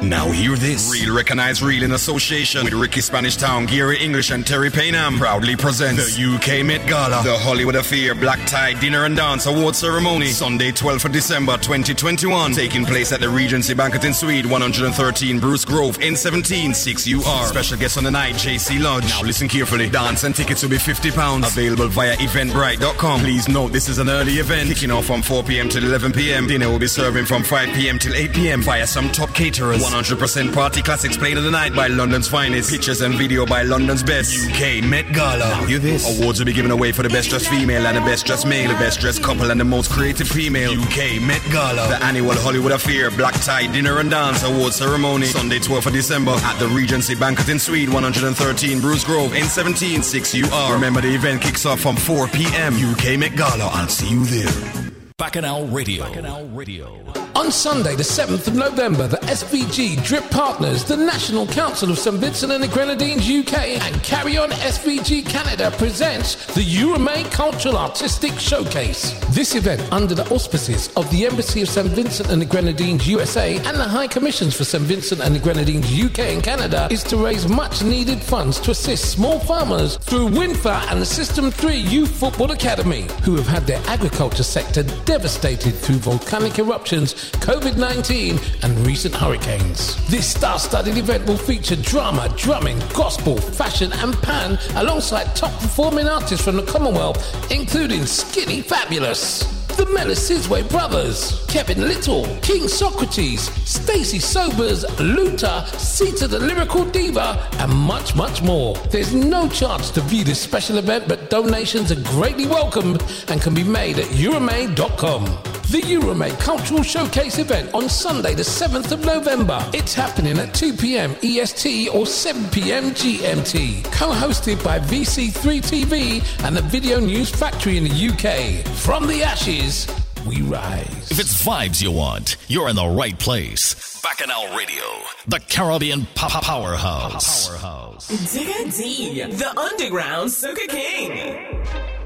Now 0.09 0.31
hear 0.31 0.55
this. 0.55 0.91
Real 0.91 1.15
recognized, 1.15 1.61
Real 1.61 1.83
in 1.83 1.91
association 1.91 2.63
with 2.63 2.73
Ricky 2.73 2.99
Spanish 2.99 3.37
Town, 3.37 3.67
Gary 3.67 3.99
English, 3.99 4.31
and 4.31 4.45
Terry 4.45 4.71
Paynham 4.71 5.19
proudly 5.19 5.55
presents 5.55 6.17
the 6.17 6.35
UK 6.35 6.65
Met 6.65 6.87
Gala, 6.89 7.21
the 7.23 7.37
Hollywood 7.37 7.75
Affair 7.75 8.15
Black 8.15 8.43
Tie 8.47 8.73
Dinner 8.79 9.05
and 9.05 9.15
Dance 9.15 9.45
Award 9.45 9.75
Ceremony, 9.75 10.29
Sunday, 10.29 10.71
12th 10.71 11.05
of 11.05 11.11
December 11.11 11.57
2021, 11.57 12.53
taking 12.53 12.85
place 12.85 13.11
at 13.11 13.19
the 13.19 13.29
Regency 13.29 13.75
Banqueting 13.75 14.13
Suite, 14.13 14.47
113 14.47 15.39
Bruce 15.39 15.63
Grove, 15.63 15.99
N17, 15.99 16.69
6UR. 16.69 17.45
Special 17.45 17.77
guest 17.77 17.95
on 17.99 18.03
the 18.03 18.09
night, 18.09 18.33
JC 18.33 18.81
Lodge. 18.81 19.07
Now 19.09 19.21
listen 19.21 19.47
carefully. 19.47 19.91
Dance 19.91 20.23
and 20.23 20.35
tickets 20.35 20.63
will 20.63 20.71
be 20.71 20.77
£50. 20.77 21.45
Available 21.45 21.87
via 21.87 22.15
eventbrite.com. 22.15 23.19
Please 23.19 23.47
note 23.47 23.71
this 23.71 23.87
is 23.87 23.99
an 23.99 24.09
early 24.09 24.33
event, 24.33 24.69
kicking 24.69 24.89
off 24.89 25.05
from 25.05 25.21
4 25.21 25.43
p.m. 25.43 25.69
till 25.69 25.83
11 25.83 26.13
p.m. 26.13 26.47
Dinner 26.47 26.67
will 26.67 26.79
be 26.79 26.87
serving 26.87 27.25
from 27.25 27.43
5 27.43 27.75
p.m. 27.75 27.99
till 27.99 28.15
8 28.15 28.33
p.m. 28.33 28.63
via 28.63 28.87
some 28.87 29.07
top 29.11 29.29
caterers. 29.35 29.83
100 29.83 29.98
100% 29.99 30.53
party 30.53 30.81
classics 30.81 31.17
played 31.17 31.37
of 31.37 31.43
the 31.43 31.51
night 31.51 31.75
by 31.75 31.87
London's 31.87 32.25
finest. 32.25 32.71
Pictures 32.71 33.01
and 33.01 33.15
video 33.15 33.45
by 33.45 33.63
London's 33.63 34.01
best. 34.01 34.33
UK 34.49 34.81
Met 34.81 35.11
Gala. 35.11 35.39
Now 35.39 35.65
you 35.65 35.77
this. 35.77 36.17
Awards 36.17 36.39
will 36.39 36.45
be 36.45 36.53
given 36.53 36.71
away 36.71 36.93
for 36.93 37.03
the 37.03 37.09
best 37.09 37.29
dressed 37.29 37.49
female 37.49 37.85
and 37.85 37.97
the 37.97 38.01
best 38.01 38.25
dressed 38.25 38.47
male, 38.47 38.69
the 38.71 38.75
best 38.75 39.01
dressed 39.01 39.21
couple 39.21 39.51
and 39.51 39.59
the 39.59 39.65
most 39.65 39.91
creative 39.91 40.27
female. 40.27 40.71
UK 40.71 41.21
Met 41.21 41.43
Gala. 41.51 41.89
The 41.89 42.01
annual 42.01 42.35
Hollywood 42.35 42.71
Affair 42.71 43.11
Black 43.11 43.33
Tie 43.41 43.67
Dinner 43.73 43.99
and 43.99 44.09
Dance 44.09 44.41
Award 44.43 44.71
Ceremony. 44.71 45.25
Sunday 45.25 45.59
12th 45.59 45.87
of 45.87 45.93
December 45.93 46.31
at 46.31 46.57
the 46.59 46.67
Regency 46.69 47.15
Banqueting 47.15 47.59
Suite 47.59 47.89
113 47.89 48.79
Bruce 48.79 49.03
Grove 49.03 49.33
in 49.33 49.43
176 49.49 50.33
UR. 50.33 50.73
Remember 50.75 51.01
the 51.01 51.13
event 51.13 51.41
kicks 51.41 51.65
off 51.65 51.81
from 51.81 51.97
4 51.97 52.29
p.m. 52.29 52.73
UK 52.75 53.19
Met 53.19 53.35
Gala. 53.35 53.67
I'll 53.73 53.89
see 53.89 54.09
you 54.09 54.23
there. 54.23 54.88
Bacchanal 55.19 55.67
Radio. 55.67 56.05
Bacchanal 56.05 56.47
Radio. 56.47 57.03
On 57.35 57.51
Sunday, 57.51 57.95
the 57.95 58.03
7th 58.03 58.47
of 58.47 58.55
November, 58.55 59.07
the 59.07 59.17
SVG 59.17 60.03
Drip 60.03 60.23
Partners, 60.29 60.83
the 60.83 60.97
National 60.97 61.45
Council 61.47 61.91
of 61.91 61.99
St 61.99 62.17
Vincent 62.17 62.51
and 62.51 62.63
the 62.63 62.67
Grenadines 62.67 63.29
UK, 63.29 63.81
and 63.81 64.01
Carry 64.03 64.37
On 64.37 64.49
SVG 64.49 65.25
Canada 65.25 65.71
presents 65.77 66.45
the 66.53 66.61
Euromade 66.61 67.31
Cultural 67.31 67.77
Artistic 67.77 68.33
Showcase. 68.39 69.13
This 69.29 69.55
event, 69.55 69.81
under 69.91 70.15
the 70.15 70.27
auspices 70.33 70.89
of 70.95 71.09
the 71.11 71.25
Embassy 71.25 71.61
of 71.61 71.69
St 71.69 71.87
Vincent 71.89 72.29
and 72.29 72.41
the 72.41 72.45
Grenadines 72.45 73.07
USA 73.07 73.57
and 73.57 73.77
the 73.77 73.87
High 73.87 74.07
Commissions 74.07 74.55
for 74.55 74.63
St 74.63 74.83
Vincent 74.83 75.21
and 75.21 75.35
the 75.35 75.39
Grenadines 75.39 75.85
UK 75.85 76.19
and 76.19 76.43
Canada, 76.43 76.87
is 76.91 77.03
to 77.03 77.17
raise 77.17 77.47
much 77.47 77.83
needed 77.83 78.21
funds 78.21 78.59
to 78.61 78.71
assist 78.71 79.11
small 79.11 79.39
farmers 79.39 79.97
through 79.97 80.29
WINFA 80.29 80.91
and 80.91 81.01
the 81.01 81.05
System 81.05 81.51
3 81.51 81.75
Youth 81.75 82.11
Football 82.11 82.51
Academy, 82.51 83.07
who 83.23 83.35
have 83.35 83.47
had 83.47 83.67
their 83.67 83.81
agriculture 83.87 84.43
sector 84.43 84.83
devastated 85.09 85.71
through 85.73 85.95
volcanic 85.95 86.59
eruptions, 86.59 87.15
COVID 87.41 87.77
19, 87.77 88.39
and 88.61 88.77
recent 88.85 89.15
hurricanes. 89.15 89.95
This 90.07 90.29
star 90.35 90.59
studded 90.59 90.99
event 90.99 91.25
will 91.25 91.35
feature 91.35 91.75
drama, 91.75 92.31
drumming, 92.37 92.77
gospel, 92.93 93.35
fashion, 93.35 93.91
and 93.91 94.13
pan 94.21 94.59
alongside 94.75 95.35
top 95.35 95.51
performing 95.53 96.07
artists 96.07 96.45
from 96.45 96.57
the 96.57 96.63
Commonwealth, 96.63 97.51
including 97.51 98.05
Skinny 98.05 98.61
Fabulous. 98.61 99.58
The 99.79 99.85
Menace 99.93 100.29
Sizway 100.29 100.69
Brothers, 100.69 101.45
Kevin 101.47 101.79
Lyttle, 101.87 102.25
King 102.41 102.67
Socrates, 102.67 103.43
Stacey 103.63 104.19
Sobers, 104.19 104.83
Luther, 104.99 105.65
Sita 105.77 106.27
the 106.27 106.37
Lyrical 106.37 106.83
Diva, 106.83 107.47
and 107.59 107.71
much, 107.71 108.13
much 108.13 108.41
more. 108.41 108.75
There's 108.91 109.13
no 109.13 109.47
charge 109.47 109.91
to 109.91 110.01
view 110.01 110.25
this 110.25 110.41
special 110.41 110.79
event, 110.79 111.07
but 111.07 111.29
donations 111.29 111.93
are 111.93 112.01
greatly 112.11 112.45
welcomed 112.45 113.01
and 113.29 113.41
can 113.41 113.53
be 113.53 113.63
made 113.63 113.99
at 113.99 114.07
Euromade.com. 114.07 115.58
The 115.69 115.81
Euromade 115.81 116.39
Cultural 116.39 116.81
Showcase 116.81 117.37
event 117.37 117.71
on 117.75 117.89
Sunday, 117.89 118.33
the 118.33 118.41
7th 118.41 118.91
of 118.91 119.05
November. 119.05 119.63
It's 119.71 119.93
happening 119.93 120.39
at 120.39 120.51
2 120.55 120.73
p.m. 120.73 121.15
EST 121.21 121.89
or 121.89 122.07
7 122.07 122.49
p.m. 122.49 122.85
GMT. 122.85 123.83
Co 123.91 124.09
hosted 124.09 124.63
by 124.63 124.79
VC3 124.79 125.61
TV 125.61 126.43
and 126.43 126.57
the 126.57 126.63
Video 126.63 126.99
News 126.99 127.29
Factory 127.29 127.77
in 127.77 127.83
the 127.83 127.91
UK. 127.91 128.65
From 128.77 129.05
the 129.05 129.21
ashes, 129.21 129.85
we 130.25 130.41
rise. 130.41 131.11
If 131.11 131.19
it's 131.19 131.45
vibes 131.45 131.83
you 131.83 131.91
want, 131.91 132.37
you're 132.47 132.69
in 132.69 132.75
the 132.75 132.87
right 132.87 133.19
place. 133.19 134.01
Bacchanal 134.01 134.57
Radio, 134.57 134.83
the 135.27 135.39
Caribbean 135.39 136.07
pop 136.15 136.41
powerhouse. 136.41 137.47
Powerhouse. 137.47 138.09
Digga 138.33 138.75
D, 138.75 139.21
the 139.21 139.59
underground 139.59 140.31
Soca 140.31 140.67
King. 140.67 141.98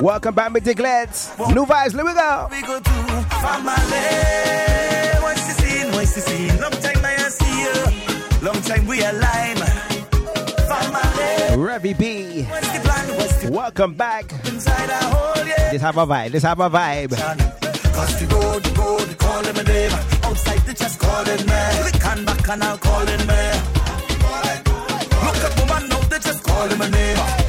Welcome 0.00 0.34
back, 0.34 0.50
Mr. 0.52 0.74
Gleds. 0.74 1.28
New 1.54 1.66
vibes, 1.66 1.94
let 1.94 2.06
me 2.06 2.14
go. 2.14 2.48
we 2.50 2.62
go 2.62 2.80
to 2.80 2.90
family. 3.44 3.72
What's 5.20 5.46
the 5.46 5.54
scene? 5.60 5.92
What's 5.92 6.14
the 6.14 6.20
scene? 6.22 6.60
Long 6.60 6.70
time 6.72 7.04
I 7.04 7.16
see 7.28 7.60
you. 7.60 8.46
Long 8.46 8.60
time 8.62 8.86
we 8.86 9.02
align. 9.04 9.56
Family. 10.70 11.56
Revy 11.62 11.98
B. 11.98 12.42
What's 12.44 12.72
the 12.72 12.80
plan? 12.80 13.16
What's 13.16 13.42
the 13.42 13.50
Welcome 13.52 13.94
back. 13.94 14.32
inside 14.46 14.88
hole? 14.88 15.46
Yeah. 15.46 15.68
Let's 15.72 15.82
have 15.82 15.98
a 15.98 16.06
vibe. 16.06 16.32
Let's 16.32 16.44
have 16.44 16.60
a 16.60 16.70
vibe. 16.70 17.10
Cause 17.92 18.20
the 18.20 18.26
road, 18.34 18.62
the 18.62 18.80
road, 18.80 19.00
they 19.00 19.14
call 19.14 19.44
him 19.44 19.56
a 19.56 19.62
name. 19.64 19.92
Outside, 20.24 20.60
they 20.60 20.74
just 20.74 20.98
calling 20.98 21.40
me. 21.40 22.24
Back 22.24 22.48
and 22.48 22.64
I'll 22.64 22.78
calling 22.78 23.26
me. 23.26 23.42
Look 25.24 25.44
at 25.44 25.60
woman, 25.60 25.88
now 25.90 26.00
they 26.08 26.18
just 26.18 26.42
call 26.42 26.68
him 26.68 26.80
a 26.80 26.88
name. 26.88 27.39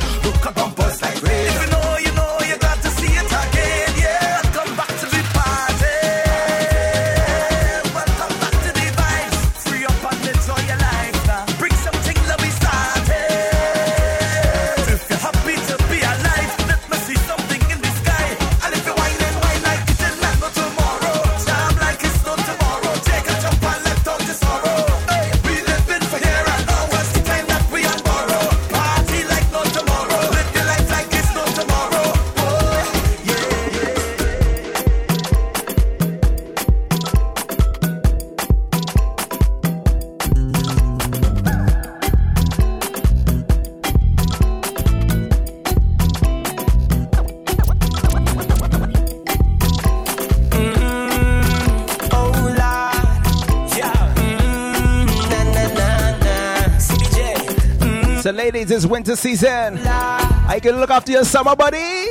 Ladies, 58.43 58.71
it's 58.71 58.85
winter 58.87 59.15
season. 59.15 59.77
I 59.85 60.59
can 60.59 60.79
look 60.79 60.89
after 60.89 61.11
your 61.11 61.23
summer 61.23 61.55
body. 61.55 62.07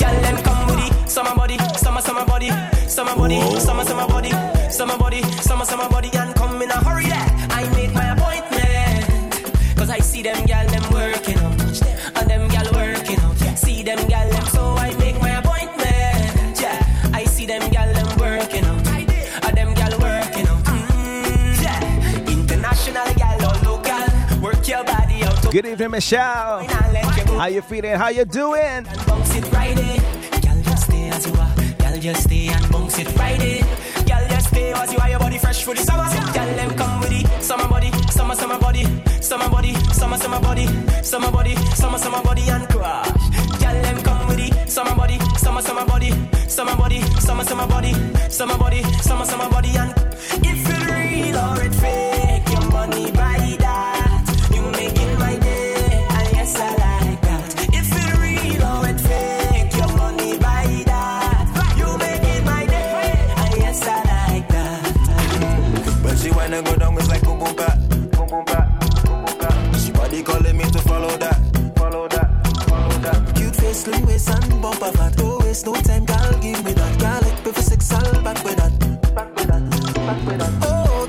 Girl, 0.00 0.16
them 0.24 0.36
come 0.42 0.66
with 0.68 0.80
it. 0.86 1.10
Summer 1.10 1.34
body, 1.34 1.58
summer, 1.76 2.00
summer 2.00 2.24
body, 2.24 2.48
summer 2.88 3.14
body, 3.14 3.38
summer, 3.60 3.84
summer 3.84 4.06
body, 4.08 4.30
summer 4.70 4.96
body, 4.96 5.22
summer, 5.48 5.64
summer 5.66 5.88
body, 5.90 6.10
and 6.14 6.34
come 6.34 6.62
in 6.62 6.70
a 6.70 6.78
hurry. 6.84 7.04
Yeah, 7.04 7.26
I 7.50 7.68
made 7.74 7.92
my 7.92 8.06
appointment. 8.14 9.76
Cause 9.76 9.90
I 9.90 9.98
see 9.98 10.22
them 10.22 10.46
gal, 10.46 10.66
Good 25.54 25.66
evening, 25.66 25.92
Michelle. 25.92 26.66
How 27.38 27.46
you 27.46 27.62
feeling? 27.62 27.94
How 27.94 28.08
you 28.08 28.24
doing? 28.24 28.84
just 32.00 32.24
stay 32.24 32.48
and 32.48 32.72
bounce 32.72 32.98
it 32.98 33.06
Friday. 33.10 33.60
Girl, 34.04 34.28
just 34.30 34.48
stay 34.48 34.72
as 34.72 34.92
you 34.92 34.98
are. 34.98 35.10
Your 35.10 35.20
body 35.20 35.38
fresh 35.38 35.62
for 35.62 35.72
the 35.72 35.80
summer. 35.80 36.10
Girl, 36.34 36.56
them 36.56 36.76
come 36.76 36.98
with 36.98 37.12
it. 37.12 37.26
Summer 37.40 37.68
body, 37.68 37.92
summer, 38.10 38.34
summer 38.34 38.58
body, 38.58 38.84
summer 39.22 39.48
body, 39.48 39.74
summer, 39.92 40.18
summer 40.18 40.40
body, 40.40 40.66
summer 41.04 41.30
body, 41.30 41.54
summer, 41.76 41.98
summer 41.98 42.22
body 42.24 42.42
and 42.50 42.68
crash. 42.68 43.08
Girl, 43.62 43.82
them 43.86 44.02
come 44.02 44.26
with 44.26 44.40
it. 44.40 44.68
Summer 44.68 44.96
body, 44.96 45.20
summer, 45.38 45.62
summer 45.62 45.86
body, 45.86 46.10
summer 46.48 46.76
body, 46.76 47.00
summer, 47.20 47.44
summer 47.44 47.68
body, 47.68 47.92
summer 48.28 48.58
body, 48.58 48.82
summer, 48.82 49.24
summer 49.24 49.48
body 49.48 49.76
and 49.76 49.92
if 50.44 50.68
it 50.68 50.82
real 50.90 51.38
or 51.38 51.62
it 51.62 51.74
fake, 51.76 52.48
your 52.50 52.70
money 52.72 53.12
that. 53.12 53.73
Waste, 75.54 75.66
no 75.66 75.74
time, 75.74 76.04
girl, 76.04 76.32
give 76.40 76.64
me 76.64 76.72
that. 76.72 76.98
Girl, 76.98 77.20
like 77.22 77.44
perfect 77.44 77.82
sex, 77.82 77.92
I'll 77.92 78.22
back 78.22 78.42
with 78.44 78.56
that. 78.56 79.14
Back 79.14 79.34
with 79.36 79.46
that, 79.46 79.94
back 79.94 80.26
with 80.26 80.38
that. 80.38 80.52
Oh 80.62 81.06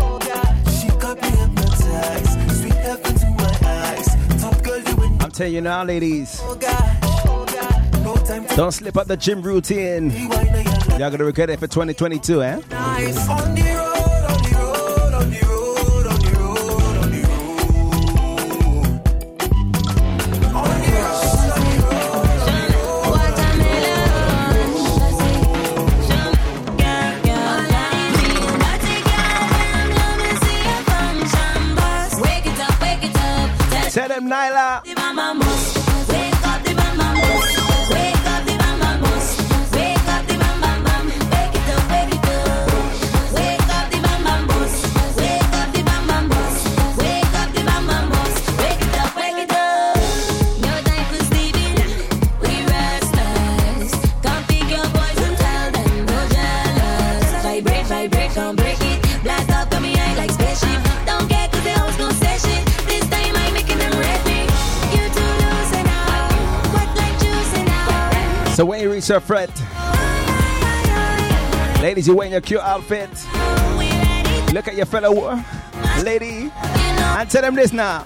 oh 0.00 0.18
gosh, 0.18 0.80
she 0.80 0.88
got 0.88 1.20
me 1.20 1.28
hypnotized. 1.28 2.58
Sweet 2.58 2.74
heaven 2.74 3.14
to 3.14 3.30
my 3.30 3.58
eyes. 3.68 4.40
Top 4.40 4.62
girl, 4.62 4.78
you 4.78 5.04
in. 5.04 5.22
I'm 5.22 5.30
telling 5.30 5.54
you 5.54 5.60
now, 5.60 5.84
ladies. 5.84 6.40
Oh 6.42 6.52
oh 6.52 7.44
gosh, 7.44 8.02
no 8.02 8.14
time 8.14 8.46
Don't 8.56 8.72
slip 8.72 8.96
up 8.96 9.06
the 9.06 9.16
gym 9.16 9.42
routine. 9.42 10.10
Y'all 10.10 11.10
gonna 11.10 11.24
regret 11.24 11.50
it 11.50 11.58
for 11.58 11.66
2022, 11.66 12.42
eh? 12.42 12.60
nice. 12.70 13.28
On 13.28 13.54
the 13.54 13.62
road, 13.62 13.95
Sir 69.06 69.20
Fred. 69.20 69.50
Ladies, 71.80 72.08
you're 72.08 72.16
wearing 72.16 72.32
your 72.32 72.40
cute 72.40 72.58
outfit. 72.58 73.08
Look 74.52 74.66
at 74.66 74.74
your 74.74 74.86
fellow 74.86 75.40
lady 76.02 76.50
and 76.50 77.30
tell 77.30 77.42
them 77.42 77.54
this 77.54 77.72
now. 77.72 78.04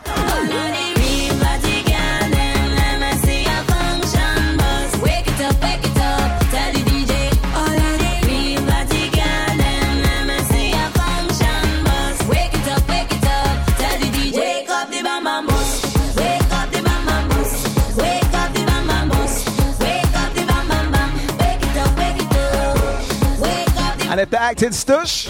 and 24.20 24.26
if 24.26 24.30
they're 24.30 24.40
acting 24.40 24.70
stush, 24.70 25.24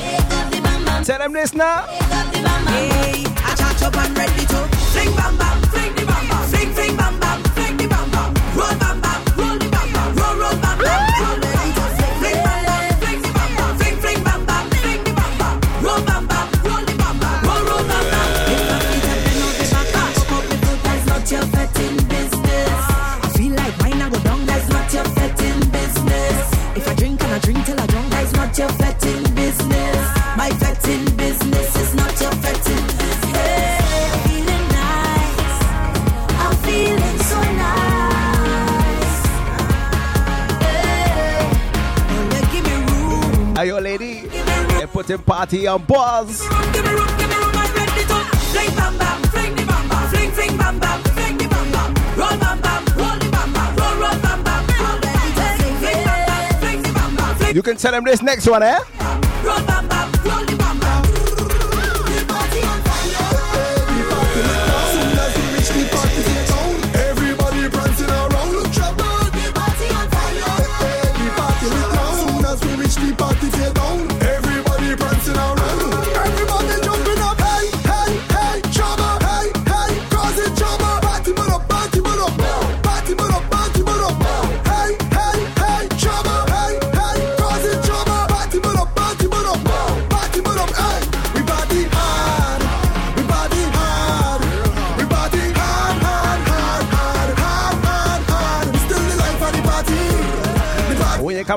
tell 1.05 1.19
them 1.19 1.33
this 1.33 1.55
now. 1.55 1.87
Hey, 1.87 3.25
I 3.25 3.55
up 3.87 3.97
and 3.97 4.19
ready 4.19 4.47
to 4.47 4.77
fling. 4.93 5.50
festive 45.11 45.27
party 45.27 45.67
and 45.67 45.87
buzz. 45.87 46.43
You 57.53 57.63
can 57.63 57.77
tell 57.77 57.91
them 57.91 58.05
this 58.05 58.23
next 58.23 58.47
one, 58.47 58.63
eh? 58.63 58.79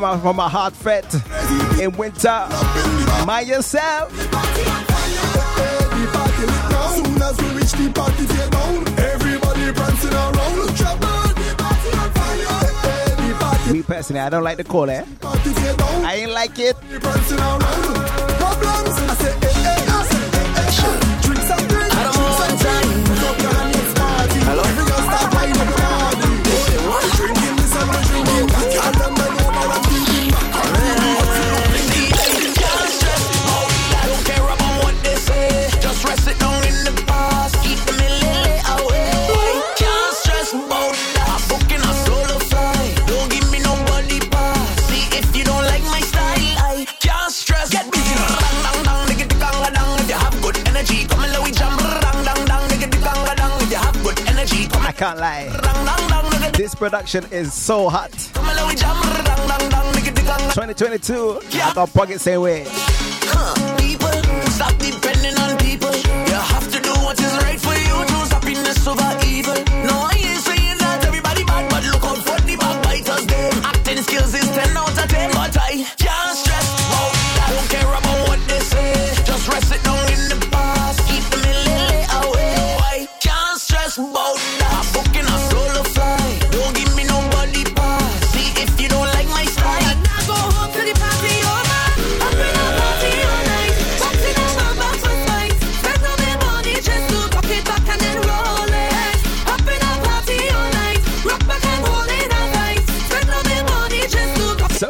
from 0.03 0.37
a 0.37 0.49
hot 0.49 0.73
fat 0.73 1.05
in 1.79 1.95
winter. 1.95 2.45
Mind 3.25 3.47
yourself. 3.47 4.11
Me 13.71 13.81
personally, 13.81 14.19
I 14.19 14.29
don't 14.29 14.43
like 14.43 14.57
the 14.57 14.65
call, 14.65 14.89
eh? 14.89 15.05
I 15.23 16.15
ain't 16.15 16.31
like 16.31 16.59
it. 16.59 16.75
can't 55.03 55.19
lie. 55.19 56.51
This 56.53 56.73
production 56.75 57.25
is 57.29 57.53
so 57.53 57.89
hot. 57.89 58.11
2022, 60.53 61.39
I 61.61 61.73
got 61.73 61.93
pockets 61.93 62.23
same. 62.23 62.65
Huh, 63.25 63.77
people, 63.77 65.02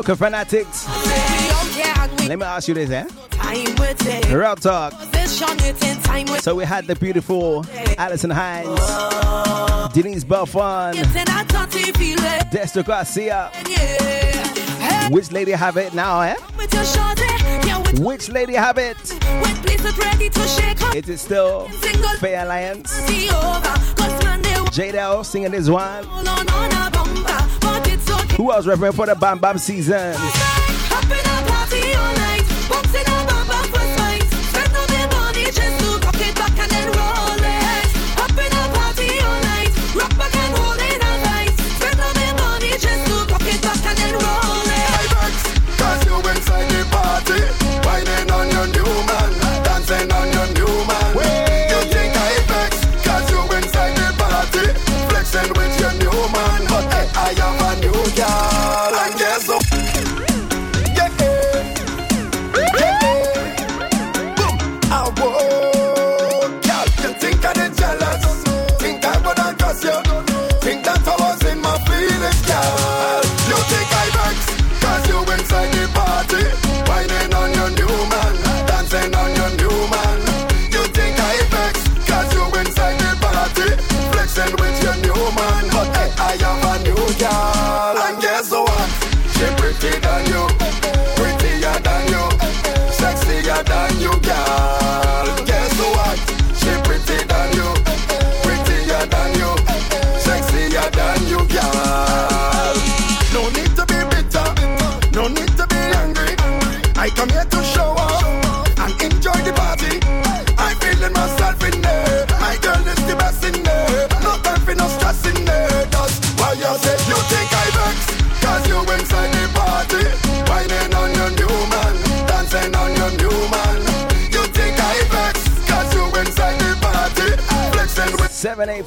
Soca 0.03 0.17
fanatics. 0.17 0.85
Let 2.27 2.37
me 2.37 2.45
ask 2.45 2.67
you 2.67 2.73
this, 2.73 2.89
eh? 2.89 3.05
Real 4.35 4.55
talk. 4.57 4.91
So 6.41 6.55
we 6.55 6.65
had 6.65 6.87
the 6.87 6.95
beautiful 6.95 7.65
Alison 7.97 8.29
Hinds, 8.29 8.81
Denise 9.93 10.25
Belfon, 10.25 10.93
Destra 12.51 12.85
Garcia. 12.85 13.49
Which 15.09 15.31
lady 15.31 15.51
have 15.51 15.77
it 15.77 15.93
now, 15.93 16.19
eh? 16.21 16.35
Which 17.99 18.27
lady 18.27 18.55
have 18.55 18.77
it? 18.77 18.97
It 20.95 21.07
is 21.07 21.21
still 21.21 21.69
Fay-Ann 22.19 22.47
Lyons. 22.49 22.91
JDL 24.73 25.25
singing 25.25 25.51
this 25.51 25.69
one. 25.69 26.03
Who 28.37 28.51
else 28.51 28.65
represent 28.65 28.95
for 28.95 29.05
the 29.05 29.15
Bam 29.15 29.39
Bam 29.39 29.57
season? 29.57 30.62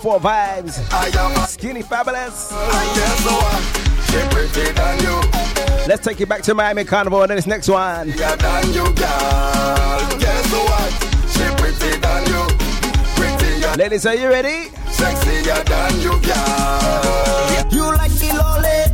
784 0.07 0.21
vibes. 0.21 1.49
Skinny 1.49 1.83
Fabulous. 1.83 2.53
Let's 5.89 6.05
take 6.05 6.21
you 6.21 6.27
back 6.27 6.43
to 6.43 6.55
Miami 6.55 6.85
Carnival 6.85 7.23
and 7.23 7.31
then 7.31 7.37
this 7.37 7.47
next 7.47 7.69
one. 7.69 8.11
Ladies, 13.77 14.07
are 14.07 14.15
you 14.15 14.29
ready? 14.29 14.71
Sexier 14.95 15.65
than 15.65 16.01
you, 16.01 16.11
girl. 16.23 17.73
You 17.73 17.85
like 17.97 18.13
the 18.13 18.31
lolly, 18.39 18.87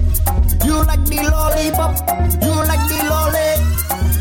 you 0.66 0.82
like 0.84 1.04
the 1.04 1.28
lollipop, 1.30 1.92
you 2.42 2.54
like 2.66 2.88
the 2.88 2.98
lolly, 3.08 3.60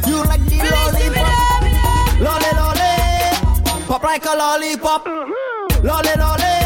you 0.08 0.24
like 0.26 0.46
the 0.46 0.58
lollipop, 0.70 1.64
lolly 2.20 2.52
lolly, 2.56 3.86
pop 3.88 4.04
like 4.04 4.26
a 4.26 4.36
lollipop, 4.36 5.06
lolly 5.84 6.16
lolly, 6.18 6.61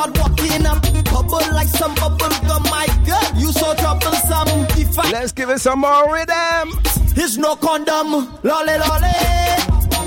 start 0.00 0.18
walking 0.18 0.64
up, 0.66 0.82
bubble 1.04 1.52
like 1.52 1.68
some 1.68 1.94
bubble 1.94 2.34
gum, 2.48 2.62
my 2.64 2.86
girl, 3.04 3.20
you 3.36 3.52
so 3.52 3.74
troublesome. 3.74 4.48
If 4.80 4.98
I 4.98 5.10
Let's 5.10 5.32
give 5.32 5.50
it 5.50 5.60
some 5.60 5.80
more 5.80 6.12
rhythm. 6.12 6.80
It's 7.16 7.36
no 7.36 7.56
condom, 7.56 8.10
lolly 8.42 8.78
lolly, 8.78 9.18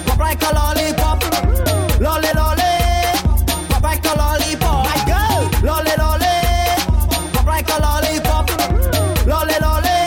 pop 0.06 0.18
like 0.18 0.42
a 0.42 0.52
lollipop, 0.56 1.22
lolly 2.02 2.32
lolly, 2.34 2.74
pop 3.70 3.84
like 3.84 4.06
a 4.06 4.14
lollipop, 4.18 4.86
my 4.90 5.00
girl, 5.06 5.42
lolly 5.62 5.96
lolly, 6.02 6.38
pop 7.34 7.46
like 7.46 7.70
a 7.70 7.78
lollipop, 7.86 8.46
lolly 9.28 9.58
lolly, 9.62 10.00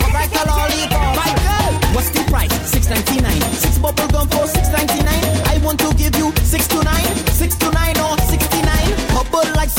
pop 0.00 0.12
like 0.14 0.34
a 0.40 0.42
lollipop, 0.48 1.16
my 1.20 1.30
girl. 1.44 1.70
What's 1.94 2.10
the 2.10 2.24
price? 2.30 2.54
Six 2.70 2.88
ninety 2.88 3.20
nine. 3.20 3.40
Six 3.60 3.78
bubble 3.78 4.08
gum 4.08 4.28
for 4.28 4.46
six 4.46 4.70
ninety 4.70 5.02
nine. 5.02 5.24
I 5.52 5.58
want 5.62 5.80
to 5.80 5.92
give 5.94 6.16
you 6.16 6.32
six 6.44 6.66
to 6.68 6.82
nine, 6.82 7.05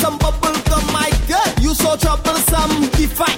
some 0.08 0.18
bubble 0.20 0.58
gum, 0.70 0.86
my 0.94 1.12
girl. 1.28 1.50
You 1.60 1.74
so 1.74 1.98
troublesome. 1.98 2.72
If 3.04 3.20
I 3.20 3.32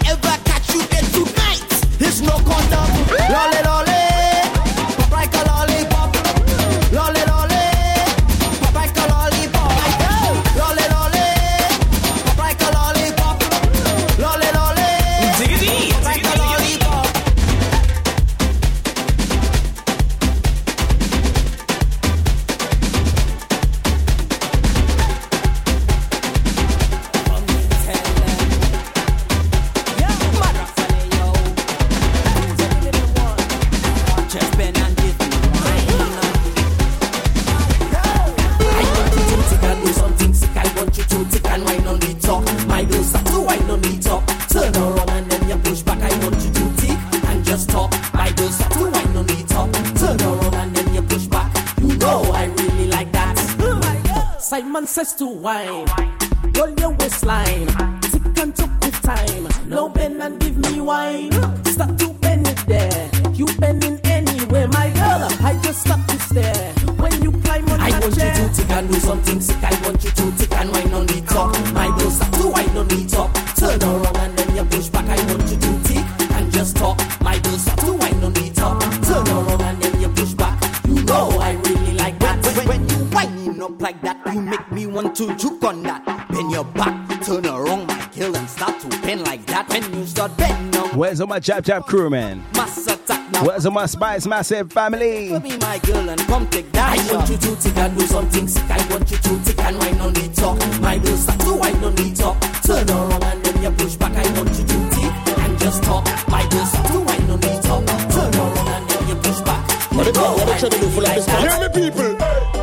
Where's 91.20 91.28
all 91.28 91.36
my 91.36 91.40
Jab 91.42 91.66
Jab 91.66 91.86
crew, 91.86 92.10
man? 92.10 92.46
mass 92.56 92.88
attack. 92.88 93.44
Where's 93.44 93.66
all 93.66 93.74
my 93.74 93.88
Spice 93.88 94.26
Massive 94.26 94.72
family? 94.72 95.38
Be 95.40 95.58
my 95.58 95.78
girl 95.80 96.10
and 96.10 96.22
come 96.22 96.48
take 96.48 96.72
that. 96.72 96.98
I 96.98 97.14
want 97.14 97.30
you 97.30 97.36
to 97.36 97.56
tick 97.58 97.76
and 97.76 98.00
do 98.00 98.06
something 98.08 98.48
sick. 98.48 98.64
I 98.70 98.78
want 98.90 99.12
you 99.12 99.18
to 99.18 99.44
tick 99.44 99.60
and 99.60 99.78
wine 99.80 100.00
on 100.00 100.14
the 100.14 100.30
top. 100.34 100.56
My 100.80 100.98
girl 100.98 101.18
start 101.18 101.40
to 101.42 101.54
wine 101.56 101.84
on 101.84 101.94
the 101.96 102.14
top. 102.16 102.40
Turn 102.64 102.90
around 102.90 103.22
and 103.22 103.44
then 103.44 103.64
you 103.64 103.72
push 103.72 103.96
back. 103.98 104.16
I 104.16 104.32
want 104.32 104.48
you 104.48 104.64
to 104.64 104.90
tick 104.96 105.40
and 105.44 105.60
just 105.60 105.84
talk. 105.84 106.06
My 106.30 106.48
girl 106.48 106.66
start 106.66 106.88
to 106.88 107.00
wine 107.02 107.30
on 107.30 107.40
the 107.42 107.52
top. 107.68 107.84
Turn 108.16 108.34
around 108.40 108.68
and 108.80 108.90
then 108.90 109.08
you 109.10 109.16
push 109.16 109.42
back. 109.42 109.92
You 109.92 109.98
What 109.98 110.16
know 110.16 110.32
what 110.40 110.48
I 110.48 110.54
they 110.54 110.60
trying 110.60 110.72
to 110.72 110.80
do 110.80 110.88
for 110.88 111.02
like 111.02 111.18
like 111.18 111.26
this? 111.28 111.36
Hear 111.36 111.60
me, 111.60 111.68
people. 111.92 112.16
Tell 112.16 112.59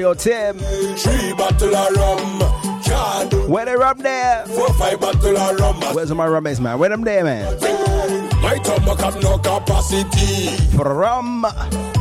Three 0.00 1.32
bottle 1.34 1.76
of 1.76 1.96
rum 1.96 2.40
can't 2.82 3.30
do 3.30 3.42
Where 3.48 3.64
they 3.66 3.76
rum 3.76 3.98
there? 3.98 4.46
Four, 4.46 4.72
five 4.74 4.98
bottle 5.00 5.36
of 5.36 5.60
rum. 5.60 5.94
Where's 5.94 6.10
my 6.12 6.26
rummies, 6.26 6.58
man? 6.58 6.78
Where 6.78 6.88
them 6.88 7.02
there, 7.02 7.22
man? 7.22 7.44
My 8.40 8.56
stomach 8.62 9.00
have 9.00 9.22
no 9.22 9.38
capacity. 9.38 10.56
For 10.76 10.94
rum. 10.94 11.46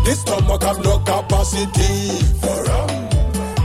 This 0.05 0.21
stomach 0.21 0.63
have 0.63 0.83
no 0.83 0.99
capacity. 0.99 2.23
For 2.39 2.63
rum. 2.63 2.87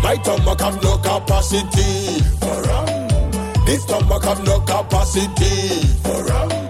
My 0.03 0.17
stomach 0.23 0.61
have 0.61 0.83
no 0.83 0.99
capacity. 0.99 2.21
For 2.41 2.63
rum. 2.63 3.65
This 3.67 3.83
stomach 3.85 4.25
have 4.25 4.45
no 4.45 4.61
capacity. 4.61 5.87
For 6.03 6.25
rum. 6.25 6.64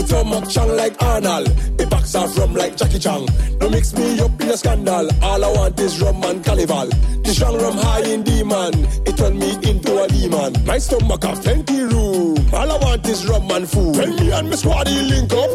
Me 0.00 0.06
stomach 0.06 0.46
strong 0.50 0.76
like 0.76 1.02
Arnold. 1.02 1.78
Me 1.78 1.84
box 1.84 2.14
off 2.14 2.38
rum 2.38 2.54
like 2.54 2.74
Jackie 2.74 2.98
Chan. 2.98 3.26
No 3.60 3.68
mix 3.68 3.92
me 3.92 4.18
up 4.18 4.40
in 4.40 4.48
a 4.48 4.56
scandal. 4.56 5.10
All 5.22 5.44
I 5.44 5.52
want 5.52 5.78
is 5.78 6.00
rum 6.00 6.24
and 6.24 6.42
carnival. 6.42 6.88
The 7.22 7.34
strong 7.34 7.60
rum 7.60 7.76
high 7.76 8.04
in 8.04 8.22
demon. 8.22 8.72
It 9.04 9.18
turn 9.18 9.38
me 9.38 9.52
into 9.56 10.02
a 10.02 10.08
demon. 10.08 10.64
My 10.64 10.78
stomach 10.78 11.22
have 11.24 11.42
plenty 11.42 11.82
room. 11.82 12.38
All 12.50 12.72
I 12.72 12.78
want 12.78 13.06
is 13.06 13.26
rum 13.28 13.50
and 13.50 13.68
food. 13.68 13.96
When 13.96 14.16
me 14.16 14.32
and 14.32 14.48
me 14.48 14.56
squaddy 14.56 15.06
link 15.06 15.32
up, 15.34 15.52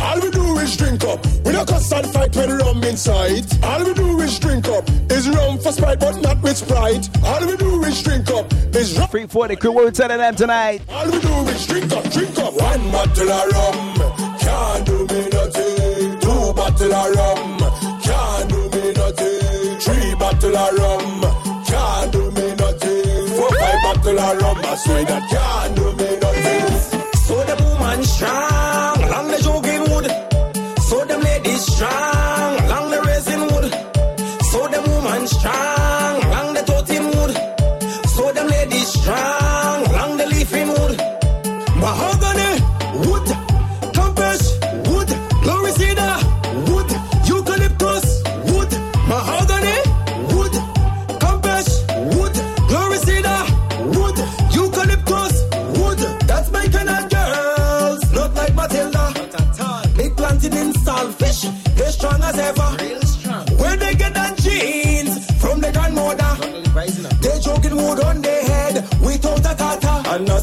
all 0.00 0.20
we 0.20 0.30
do 0.32 0.58
is 0.58 0.76
drink 0.76 1.04
up. 1.04 1.24
We 1.46 1.52
don't 1.52 1.66
cuss 1.66 1.90
and 1.90 2.06
fight 2.08 2.36
when 2.36 2.58
rum 2.58 2.84
in 2.84 2.96
sight. 2.98 3.64
All 3.64 3.84
we 3.84 3.94
do 3.94 4.17
is 4.28 4.38
drink 4.38 4.68
up. 4.68 4.84
is 5.10 5.28
rum 5.28 5.58
for 5.58 5.72
Sprite, 5.72 6.00
but 6.00 6.20
not 6.20 6.40
with 6.42 6.56
Sprite. 6.56 7.08
All 7.24 7.46
we 7.46 7.56
do 7.56 7.82
is 7.84 8.02
drink 8.02 8.30
up. 8.30 8.52
is 8.74 8.98
rum. 8.98 9.08
Free 9.08 9.26
for 9.26 9.48
the 9.48 9.56
crew, 9.56 9.72
we're 9.72 9.90
telling 9.90 10.18
them 10.18 10.34
tonight. 10.36 10.82
All 10.88 11.06
we 11.06 11.18
do 11.20 11.34
is 11.52 11.66
drink 11.66 11.90
up, 11.92 12.04
drink 12.10 12.38
up. 12.38 12.52
One 12.54 12.90
bottle 12.92 13.30
of 13.30 13.52
rum 13.52 14.38
can't 14.38 14.86
do 14.86 14.98
me 15.12 15.20
nothing. 15.36 16.20
Two 16.20 16.52
bottle 16.58 16.94
of 16.94 17.16
rum 17.16 17.58
can't 18.06 18.48
do 18.50 18.60
me 18.74 18.84
nothing. 19.00 19.80
Three 19.84 20.14
bottle 20.22 20.56
of 20.56 20.78
rum 20.78 21.20
can't 21.70 22.12
do 22.12 22.30
me 22.30 22.46
nothing. 22.62 23.26
Four, 23.36 23.50
five 23.60 23.80
bottle 23.84 24.18
of 24.18 24.42
rum, 24.42 24.58
I 24.62 24.74
swear 24.76 25.04
that 25.04 25.24
can't 25.34 25.76
do 25.76 25.86
me 26.00 26.10
nothing. 26.24 27.08
So 27.26 27.36
the 27.44 27.56
woman 27.64 28.04
strong. 28.04 28.77
trying. 35.40 35.77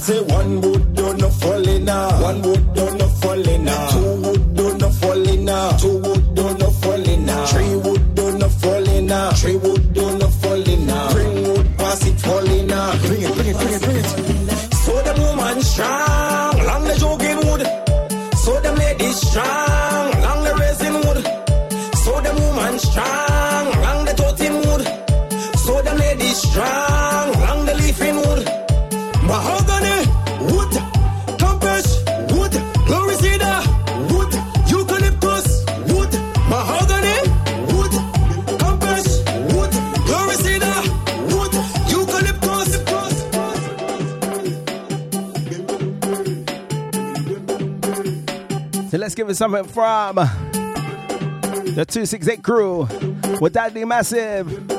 say 0.05 0.21
one 0.21 0.61
wood, 0.61 0.93
don't 0.93 1.17
no 1.19 1.29
fall 1.31 1.67
in. 1.67 1.87
One 1.87 2.41
wood 2.43 2.64
Let's 49.17 49.27
give 49.29 49.37
something 49.37 49.63
from 49.63 50.15
the 50.17 51.85
268 51.87 52.43
crew 52.43 52.85
with 53.39 53.53
Daddy 53.53 53.85
Massive. 53.85 54.74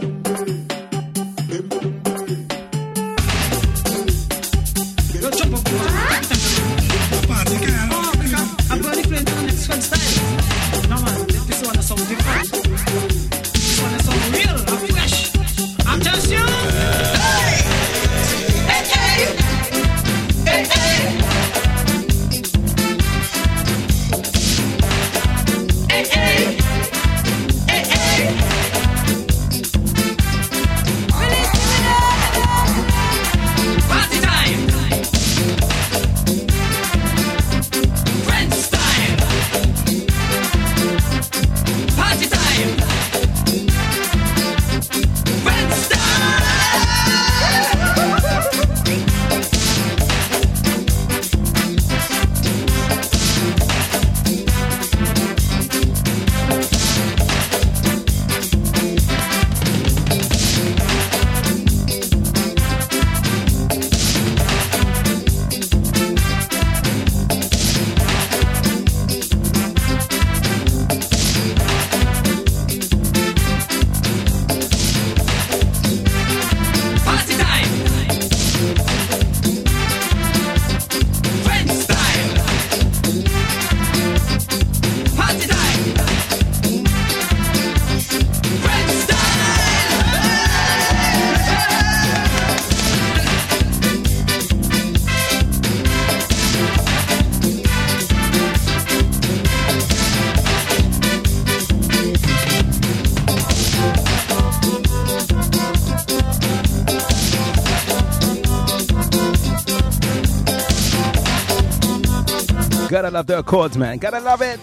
Gotta 112.96 113.10
love 113.10 113.26
the 113.26 113.42
chords, 113.42 113.76
man. 113.76 113.98
Gotta 113.98 114.20
love 114.20 114.40
it. 114.40 114.58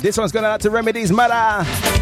This 0.00 0.16
one's 0.16 0.30
going 0.30 0.44
out 0.44 0.60
to 0.60 0.70
Remedies 0.70 1.10
Mother. 1.10 1.93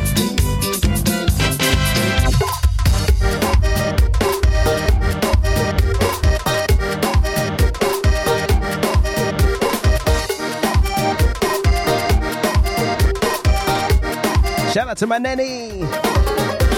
Shout 14.73 14.89
out 14.89 14.97
to 15.05 15.07
my 15.07 15.19
nanny. 15.19 15.85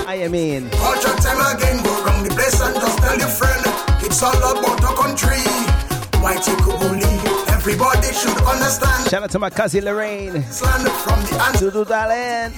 I 0.02 0.18
am 0.26 0.34
in. 0.34 0.64
Watch 0.82 1.04
your 1.06 1.14
time 1.14 1.38
again, 1.54 1.78
go 1.84 1.94
round 2.02 2.26
the 2.26 2.34
place 2.34 2.58
and 2.60 2.74
just 2.74 2.98
tell 2.98 3.16
your 3.16 3.30
friend. 3.30 3.62
It's 4.02 4.20
all 4.20 4.34
about 4.34 4.82
the 4.82 4.90
country. 4.98 5.38
Why 6.18 6.34
Chikubuli? 6.42 7.06
Everybody 7.54 8.10
should 8.10 8.34
understand. 8.50 9.08
Shout 9.10 9.22
out 9.22 9.30
to 9.30 9.38
my 9.38 9.48
cousin 9.48 9.84
Lorraine. 9.84 10.42
Slant 10.50 10.88
from 11.06 11.22
the 11.22 11.38
answer 11.46 11.70
to 11.70 11.84
Darlene. 11.86 12.50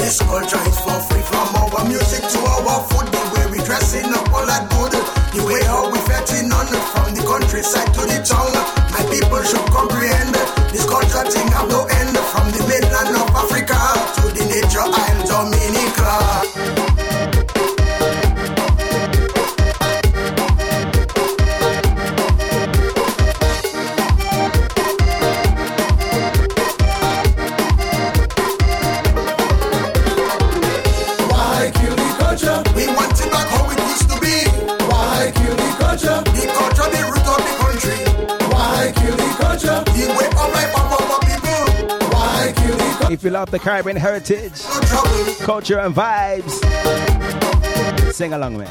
This 0.00 0.16
culture 0.24 0.64
is 0.64 0.78
for 0.80 0.96
free 1.12 1.22
from 1.28 1.48
our 1.60 1.84
music 1.84 2.24
to 2.24 2.38
our 2.40 2.80
food. 2.88 3.04
The 3.12 3.20
way 3.36 3.44
we 3.52 3.58
dressing 3.68 4.08
up 4.16 4.32
all 4.32 4.46
that 4.48 4.64
good. 4.72 4.96
The 5.36 5.44
way 5.44 5.60
how 5.68 5.92
we 5.92 5.98
fetting 6.08 6.48
on 6.56 6.66
from 6.96 7.14
the 7.14 7.22
countryside 7.28 7.92
to 8.00 8.02
the 8.08 8.16
town. 8.24 8.48
My 8.96 9.04
people 9.12 9.44
should 9.44 9.66
comprehend. 9.76 10.32
This 10.72 10.88
culture 10.88 11.28
thing 11.28 11.52
have 11.52 11.68
no 11.68 11.84
end 11.84 12.16
from 12.32 12.48
the 12.48 12.64
mainland 12.64 13.12
of 13.20 13.29
Dominica. 15.30 16.89
If 43.20 43.24
you 43.24 43.30
love 43.32 43.50
the 43.50 43.58
Caribbean 43.58 43.98
heritage, 43.98 44.62
culture, 45.44 45.78
and 45.78 45.94
vibes, 45.94 46.54
sing 48.14 48.32
along, 48.32 48.56
man. 48.56 48.66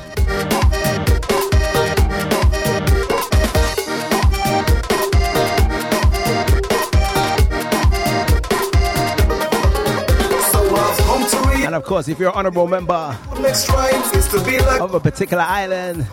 And 11.63 11.75
of 11.75 11.83
course, 11.83 12.07
if 12.07 12.17
you're 12.17 12.29
an 12.29 12.35
honorable 12.35 12.65
member 12.65 13.15
of 14.81 14.95
a 14.95 14.99
particular 14.99 15.43
island, 15.43 16.07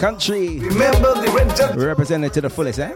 country, 0.00 0.58
Remember 0.58 1.14
the 1.14 1.30
red 1.32 1.56
judge 1.56 1.76
we 1.76 1.84
represent 1.84 2.24
it 2.24 2.32
to 2.32 2.40
the 2.40 2.50
fullest, 2.50 2.80
eh? 2.80 2.92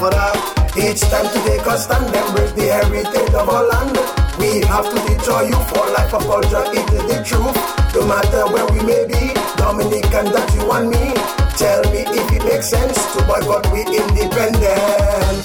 For 0.00 0.08
that. 0.08 0.32
Each 0.80 1.00
time 1.12 1.28
to 1.28 1.38
take 1.44 1.66
a 1.68 1.76
stand 1.76 2.08
and 2.08 2.28
break 2.34 2.56
the 2.56 2.72
heritage 2.72 3.34
of 3.36 3.48
our 3.52 3.68
land. 3.68 3.92
We 4.40 4.64
have 4.64 4.88
to 4.88 4.98
all 5.30 5.44
you 5.44 5.60
for 5.68 5.84
life 5.92 6.14
of 6.14 6.24
culture, 6.24 6.64
it 6.72 6.88
is 6.88 7.04
the 7.04 7.20
truth. 7.20 7.52
No 7.92 8.08
matter 8.08 8.48
where 8.48 8.64
we 8.72 8.80
may 8.80 9.04
be, 9.04 9.36
Dominican, 9.60 10.32
that 10.32 10.48
you 10.56 10.64
and 10.72 10.88
me. 10.88 11.12
Tell 11.60 11.84
me 11.92 12.08
if 12.08 12.32
it 12.32 12.42
makes 12.48 12.68
sense 12.72 12.96
to 13.12 13.20
boycott 13.28 13.68
we 13.70 13.84
independent. 13.84 15.44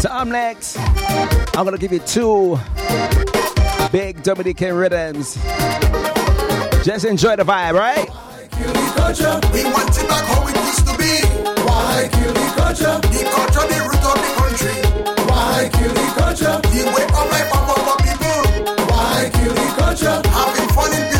So 0.00 0.08
I'm 0.10 0.30
next. 0.30 0.78
I'm 1.54 1.64
gonna 1.66 1.76
give 1.76 1.92
you 1.92 2.00
two 2.00 2.58
big 3.92 4.22
Dominican 4.22 4.74
rhythms. 4.74 5.36
Just 6.86 7.04
enjoy 7.04 7.34
the 7.34 7.42
vibe, 7.42 7.74
right? 7.74 8.06
We 8.06 9.64
want 9.64 9.90
it 9.90 10.06
back 10.06 10.22
how 10.22 10.46
it 10.46 10.54
used 10.54 10.86
to 10.86 10.94
be. 10.94 11.18
Why 11.66 12.08
kill 12.12 12.32
the 12.32 12.46
culture? 12.54 13.00
The 13.10 13.26
culture, 13.26 13.66
the 13.66 13.78
root 13.90 14.06
of 14.06 14.14
the 14.22 14.30
country. 14.38 14.78
Why 15.26 15.66
kill 15.74 15.90
the 15.90 16.06
culture? 16.14 16.62
The 16.62 16.86
way 16.94 17.02
of 17.10 17.26
life 17.26 17.50
of 17.58 17.74
our 17.74 17.98
people. 18.06 18.38
Why 18.86 19.26
kill 19.34 19.50
the 19.50 19.66
culture? 19.74 20.22
Having 20.30 20.68
fun 20.78 20.94
in 20.94 21.15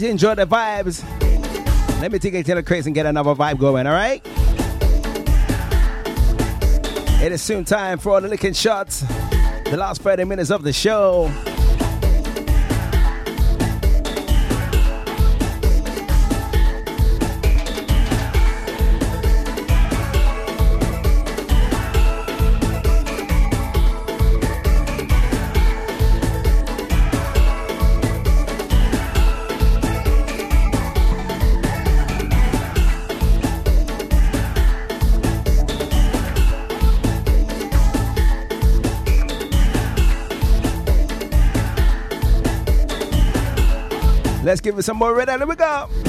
You 0.00 0.10
enjoy 0.10 0.36
the 0.36 0.46
vibes, 0.46 1.02
let 2.00 2.12
me 2.12 2.20
take 2.20 2.32
you 2.32 2.44
to 2.44 2.54
the 2.54 2.62
crates 2.62 2.86
and 2.86 2.94
get 2.94 3.04
another 3.04 3.34
vibe 3.34 3.58
going, 3.58 3.84
all 3.84 3.92
right? 3.92 4.24
It 7.20 7.32
is 7.32 7.42
soon 7.42 7.64
time 7.64 7.98
for 7.98 8.12
all 8.12 8.20
the 8.20 8.28
licking 8.28 8.52
shots. 8.52 9.00
The 9.00 9.76
last 9.76 10.02
30 10.02 10.22
minutes 10.22 10.50
of 10.50 10.62
the 10.62 10.72
show. 10.72 11.28
Give 44.68 44.78
it 44.78 44.82
some 44.82 44.98
more 44.98 45.14
red. 45.14 45.30
Here 45.30 45.46
we 45.46 45.56
go. 45.56 46.07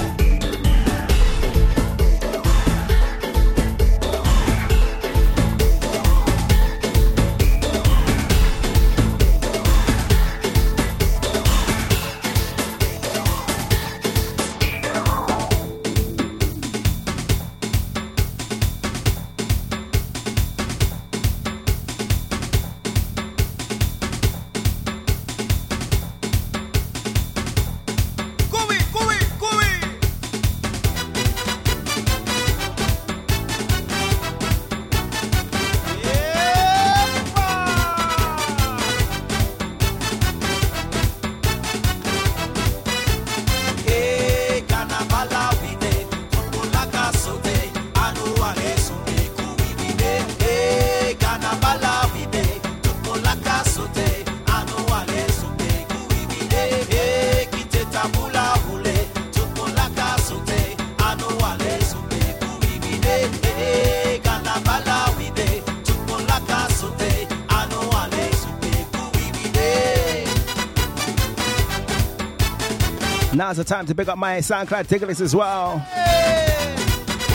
Now's 73.40 73.56
the 73.56 73.64
time 73.64 73.86
to 73.86 73.96
pick 73.96 74.10
up 74.10 74.18
my 74.18 74.40
SoundCloud 74.40 74.88
tickets 74.88 75.22
as 75.22 75.34
well. 75.34 75.78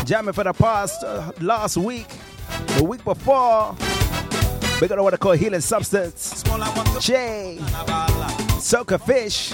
Jamming 0.05 0.35
for 0.35 0.45
the 0.45 0.53
past 0.53 1.03
uh, 1.03 1.33
last 1.41 1.79
week, 1.79 2.09
the 2.77 2.85
week 2.85 3.03
before. 3.05 3.75
We're 4.83 4.89
gonna 4.89 5.03
what 5.03 5.15
I 5.15 5.17
call 5.17 5.33
healing 5.33 5.63
substance. 5.63 6.43
Jay, 7.01 7.57
Soca 8.61 9.01
Fish, 9.01 9.49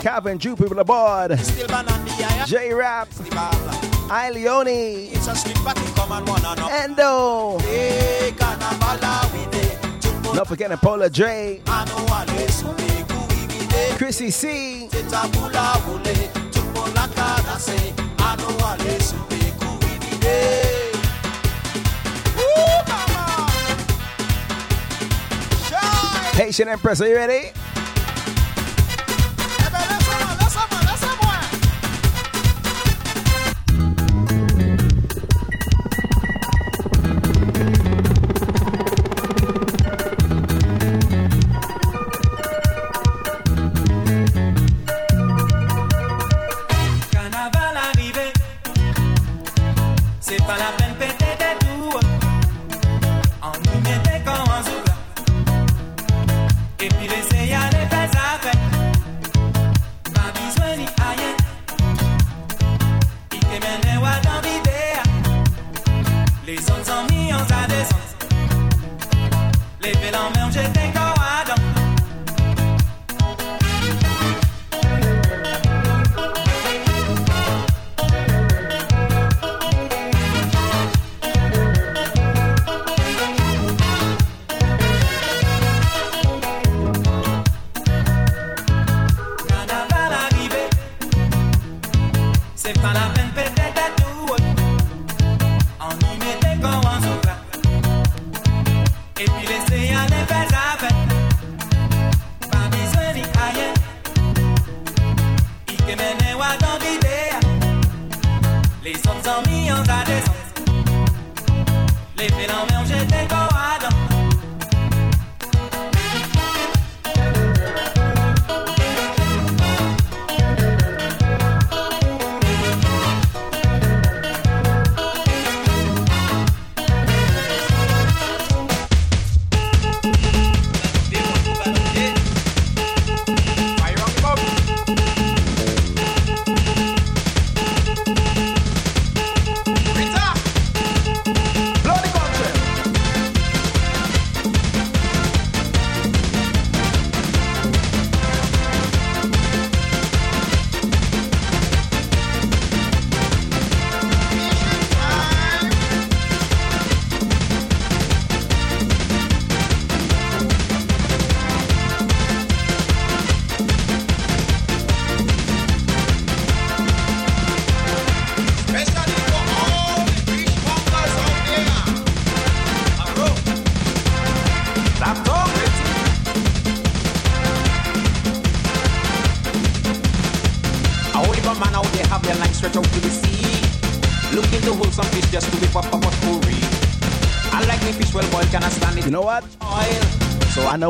Calvin 0.00 0.38
Drew, 0.38 0.56
people 0.56 0.78
aboard. 0.78 1.38
J 2.46 2.72
Rap, 2.72 3.08
I 4.08 4.30
Leone, 4.32 5.12
Endo. 6.72 7.58
Not 10.34 10.48
forgetting 10.48 10.78
Paula 10.78 11.10
Dre, 11.10 11.60
Chrissy 13.96 14.30
C. 14.30 14.88
Haitian 26.36 26.68
Empress, 26.68 27.00
are 27.00 27.08
you 27.08 27.16
ready? 27.16 27.52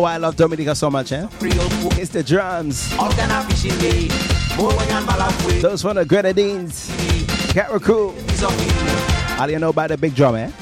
Why 0.07 0.15
I 0.15 0.19
love 0.19 0.37
Dominica 0.37 0.73
so 0.77 0.89
much, 0.89 1.11
eh? 1.11 1.27
It's 1.99 2.11
the 2.11 2.23
drums. 2.23 2.91
Those 5.61 5.83
from 5.83 5.97
the 5.97 6.05
Grenadines. 6.07 6.89
Carriacou. 7.51 8.15
How 9.37 9.47
do 9.47 9.53
you 9.53 9.59
know 9.59 9.70
about 9.70 9.89
the 9.89 9.99
big 9.99 10.15
drum, 10.15 10.37
eh? 10.37 10.53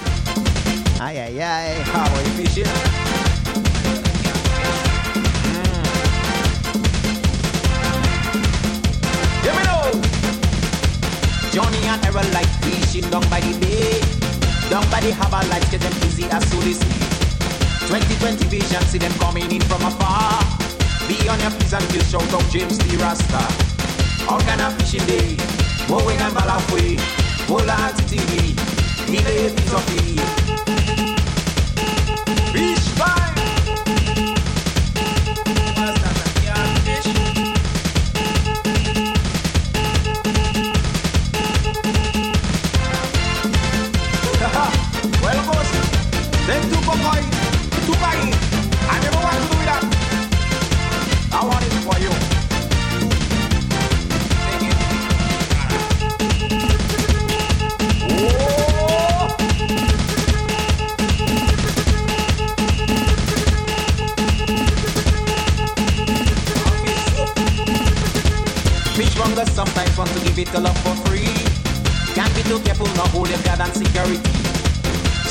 Aye, 0.99 1.29
aye, 1.29 1.43
aye. 1.43 1.83
How 1.93 2.11
are 2.11 2.23
you 2.23 2.31
fishing? 2.41 2.65
Johnny 11.53 11.85
and 11.85 12.07
Errol 12.07 12.25
like 12.33 12.49
fishing 12.65 13.11
down 13.11 13.29
by 13.29 13.41
the 13.41 13.61
bay. 13.61 14.01
Down 14.71 14.91
by 14.91 15.03
the 15.03 15.13
harbor 15.13 15.47
lights, 15.51 15.71
get 15.71 15.83
them 15.83 15.93
busy 16.01 16.25
as 16.31 16.51
soon 16.51 16.63
as 16.63 17.24
2020 17.89 18.49
vision, 18.49 18.83
see 18.87 18.99
them 18.99 19.13
coming 19.19 19.51
in 19.51 19.61
from 19.63 19.83
afar. 19.83 20.41
Be 21.07 21.29
on 21.29 21.39
your 21.41 21.51
P's 21.53 21.73
and 21.73 21.85
Q's, 21.91 22.11
shout 22.11 22.33
out 22.33 22.45
James 22.51 22.79
the 22.79 22.97
Rasta. 22.97 23.45
Of 24.27 24.43
fishing 24.79 25.07
day, 25.07 25.37
mowing 25.89 26.19
and 26.19 26.35
balafwe, 26.35 26.97
Bola 27.47 27.93
TV, 28.09 28.57
give 29.07 29.27
a 29.27 30.44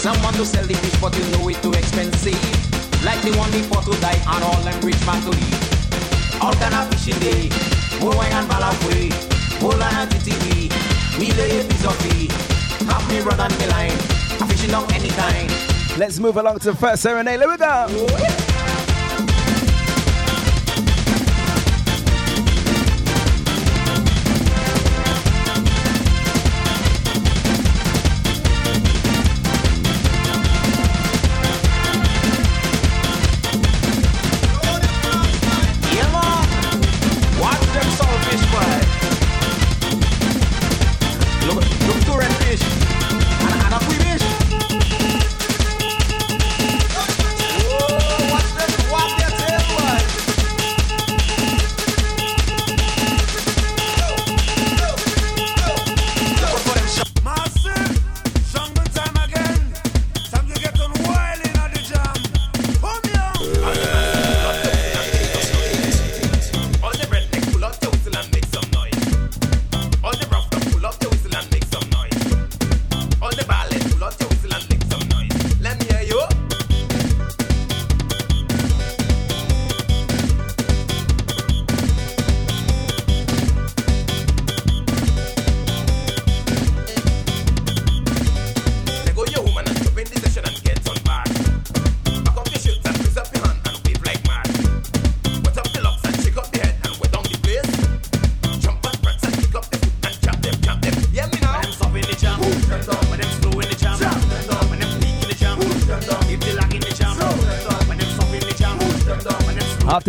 Someone 0.03 0.34
to 0.34 0.45
sell 0.45 0.65
the 0.65 0.73
fish, 0.73 0.99
but 0.99 1.17
you 1.17 1.23
know 1.31 1.47
it 1.47 1.63
too 1.63 1.71
expensive. 1.71 2.35
Like 3.05 3.21
the 3.21 3.31
one 3.39 3.49
before 3.51 3.81
to 3.84 4.01
die, 4.01 4.19
and 4.27 4.43
all 4.43 4.59
them 4.59 4.75
rich 4.81 4.99
man 5.07 5.23
to 5.23 5.31
eat. 5.31 5.55
All 6.43 6.51
kind 6.55 6.75
of 6.75 6.91
fishing 6.91 7.17
day, 7.21 7.47
Boy 8.01 8.27
and 8.35 8.45
Balafwe, 8.51 9.07
Bola 9.61 9.88
and 9.95 10.11
TTV, 10.11 10.67
me 11.17 11.31
lay 11.39 11.61
a 11.61 11.63
piece 11.63 11.85
of 11.85 11.95
fee. 12.03 12.27
Half 12.84 13.07
me 13.07 13.21
run 13.21 13.39
and 13.39 13.57
me 13.57 13.65
line, 13.67 13.97
fishing 14.51 14.75
of 14.75 14.91
any 14.91 15.07
kind. 15.07 15.49
Let's 15.97 16.19
move 16.19 16.35
along 16.35 16.59
to 16.59 16.71
the 16.73 16.77
first 16.77 17.01
serenade. 17.01 17.39
Let 17.39 17.47
me 17.47 17.55
go. 17.55 17.85
Oh, 17.88 18.43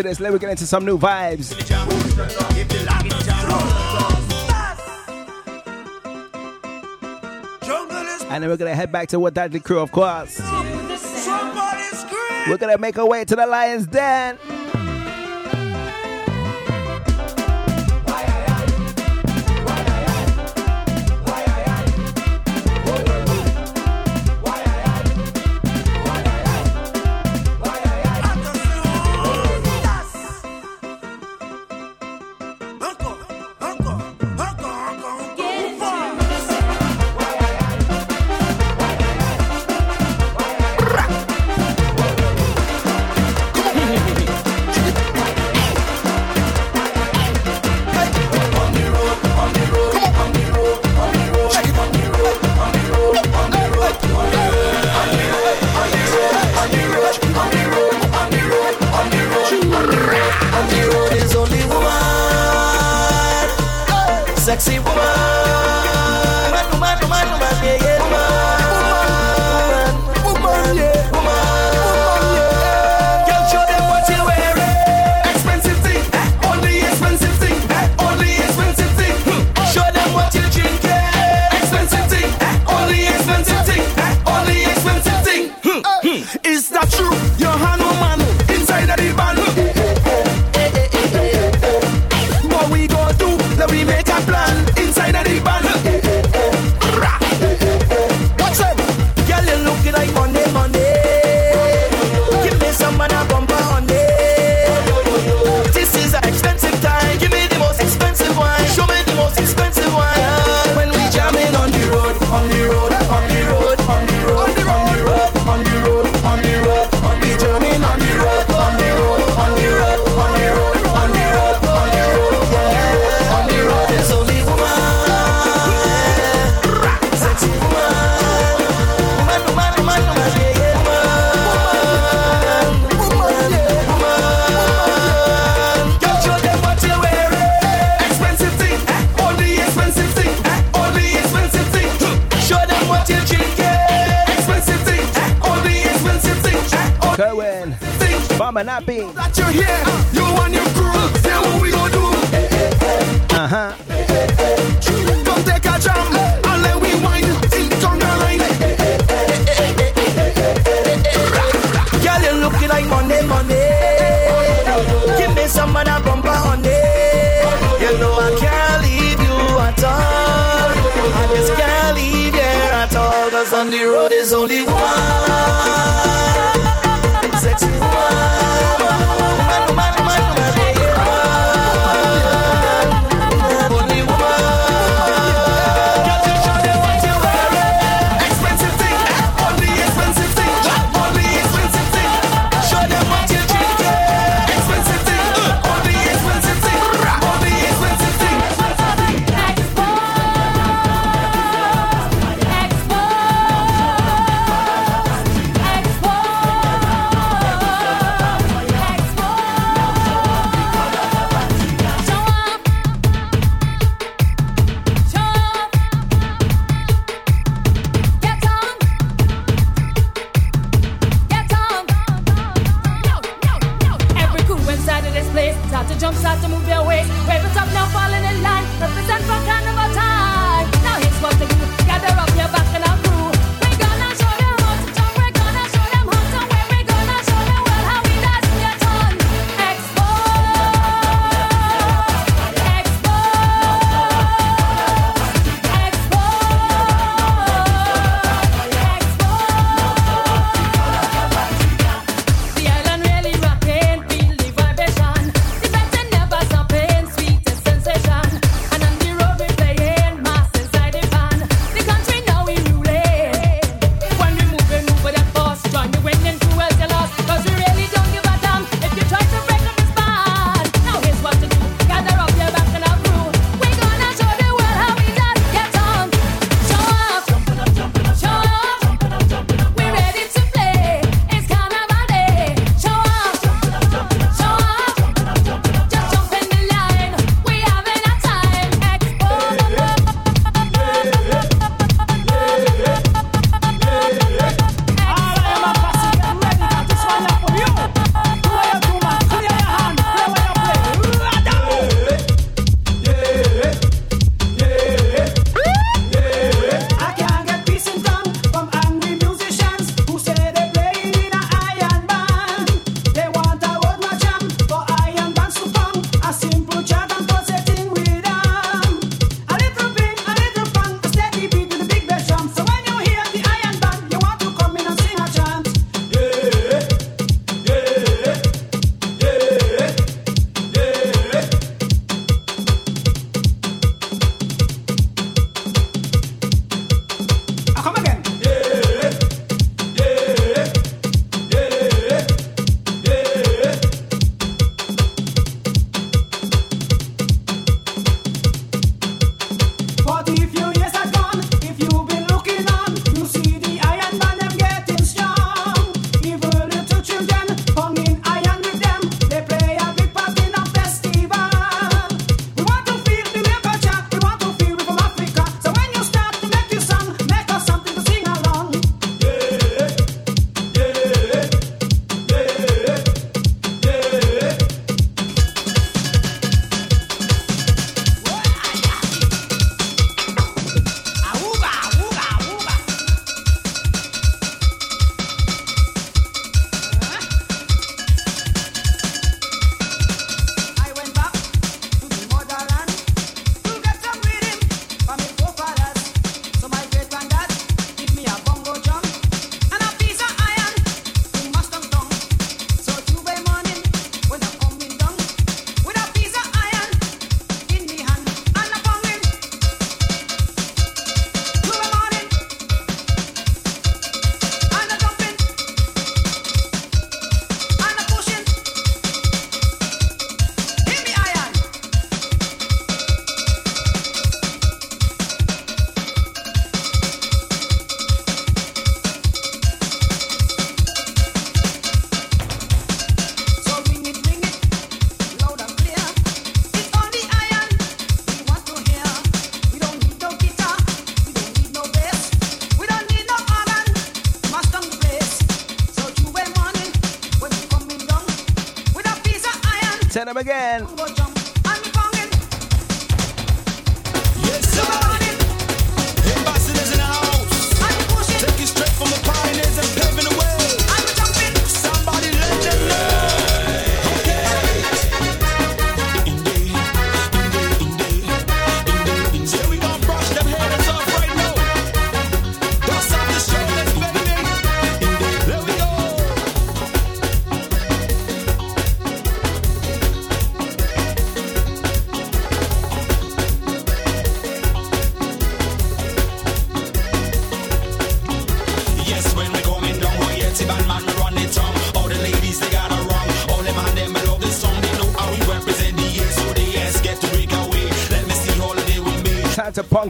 this. 0.04 0.20
Let 0.20 0.32
me 0.32 0.38
get 0.38 0.50
into 0.50 0.66
some 0.66 0.84
new 0.84 0.98
vibes. 0.98 1.52
And 8.30 8.42
then 8.42 8.50
we're 8.50 8.56
gonna 8.56 8.74
head 8.74 8.90
back 8.90 9.08
to 9.08 9.20
what 9.20 9.34
Dudley 9.34 9.60
crew, 9.60 9.80
of 9.80 9.92
course. 9.92 10.40
We're 12.48 12.58
gonna 12.58 12.78
make 12.78 12.98
our 12.98 13.06
way 13.06 13.24
to 13.24 13.36
the 13.36 13.46
Lions 13.46 13.86
Den. 13.86 14.38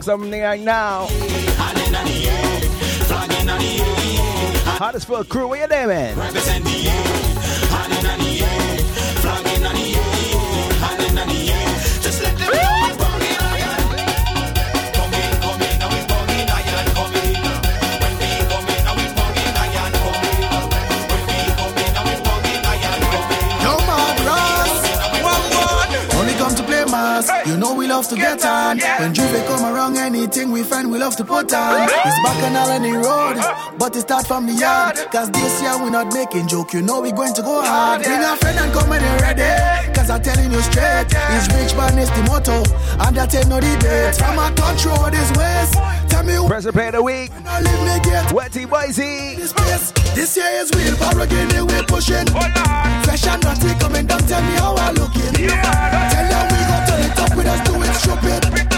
Something 0.05 0.39
right 0.39 0.61
now. 0.61 1.07
A 5.17 5.23
crew, 5.23 5.47
where 5.47 5.61
you 5.61 5.67
there, 5.67 5.87
man? 5.87 7.24
Love 27.95 28.09
to 28.09 28.15
get 28.17 28.43
on. 28.43 28.77
When 28.99 29.13
J'ouvert 29.13 29.47
come 29.47 29.63
around, 29.73 29.95
anything 29.95 30.51
we 30.51 30.63
find, 30.63 30.91
we 30.91 30.97
love 30.99 31.15
to 31.15 31.23
put 31.23 31.53
on. 31.53 31.87
It's 31.87 32.19
back 32.27 32.43
on 32.43 32.51
Alany 32.51 32.91
Road, 32.91 33.37
but 33.79 33.95
it 33.95 34.01
start 34.01 34.27
from 34.27 34.47
the 34.47 34.51
yard. 34.53 34.97
Cause 35.13 35.31
this 35.31 35.61
year 35.61 35.81
we 35.81 35.89
not 35.91 36.13
making 36.13 36.49
joke, 36.49 36.73
you 36.73 36.81
know 36.81 36.99
we 36.99 37.13
going 37.13 37.33
to 37.33 37.41
go 37.41 37.61
hard. 37.63 38.03
Bring 38.03 38.19
a 38.19 38.35
friend 38.35 38.59
and 38.59 38.73
come 38.73 38.89
when 38.89 38.99
you're 39.01 39.19
ready. 39.23 39.47
Cause 39.95 40.09
I'm 40.09 40.21
telling 40.21 40.51
you 40.51 40.61
straight, 40.63 41.07
it's 41.07 41.47
rich 41.55 41.71
man 41.79 41.97
is 41.97 42.11
the 42.11 42.23
motto. 42.27 42.67
And 42.99 43.15
that 43.15 43.33
ain't 43.33 43.47
no 43.47 43.61
debate. 43.63 44.15
From 44.19 44.39
a 44.43 44.51
touch 44.59 44.83
road 44.85 45.13
is 45.15 45.31
west. 45.39 45.79
Tell 46.11 46.23
me 46.27 46.33
who 46.35 46.47
Present 46.49 46.75
play 46.75 46.87
of 46.87 46.95
the 46.99 47.01
week. 47.01 47.31
leave 47.31 47.81
me 47.87 47.95
get 48.03 48.27
Wetty 48.35 48.67
Boise. 48.69 49.39
this 49.39 49.53
place. 49.53 49.93
This 50.11 50.35
year 50.35 50.51
is 50.59 50.67
real, 50.75 50.95
Barragini 50.99 51.63
we 51.63 51.79
pushing. 51.87 52.27
Oh, 52.35 52.43
Fresh 53.07 53.23
and 53.27 53.39
naughty 53.41 53.71
coming 53.79 54.05
down, 54.05 54.19
tell 54.27 54.41
me 54.43 54.51
how 54.59 54.75
I 54.75 54.91
looking. 54.91 55.31
Tell 55.31 56.27
them 56.27 56.45
we 56.51 56.59
go 56.59 56.75
turn 56.91 57.01
it 57.07 57.19
up 57.23 57.31
with 57.35 57.47
us, 57.47 57.61
do 57.67 57.73
it 57.83 57.84
stupid. 57.97 58.74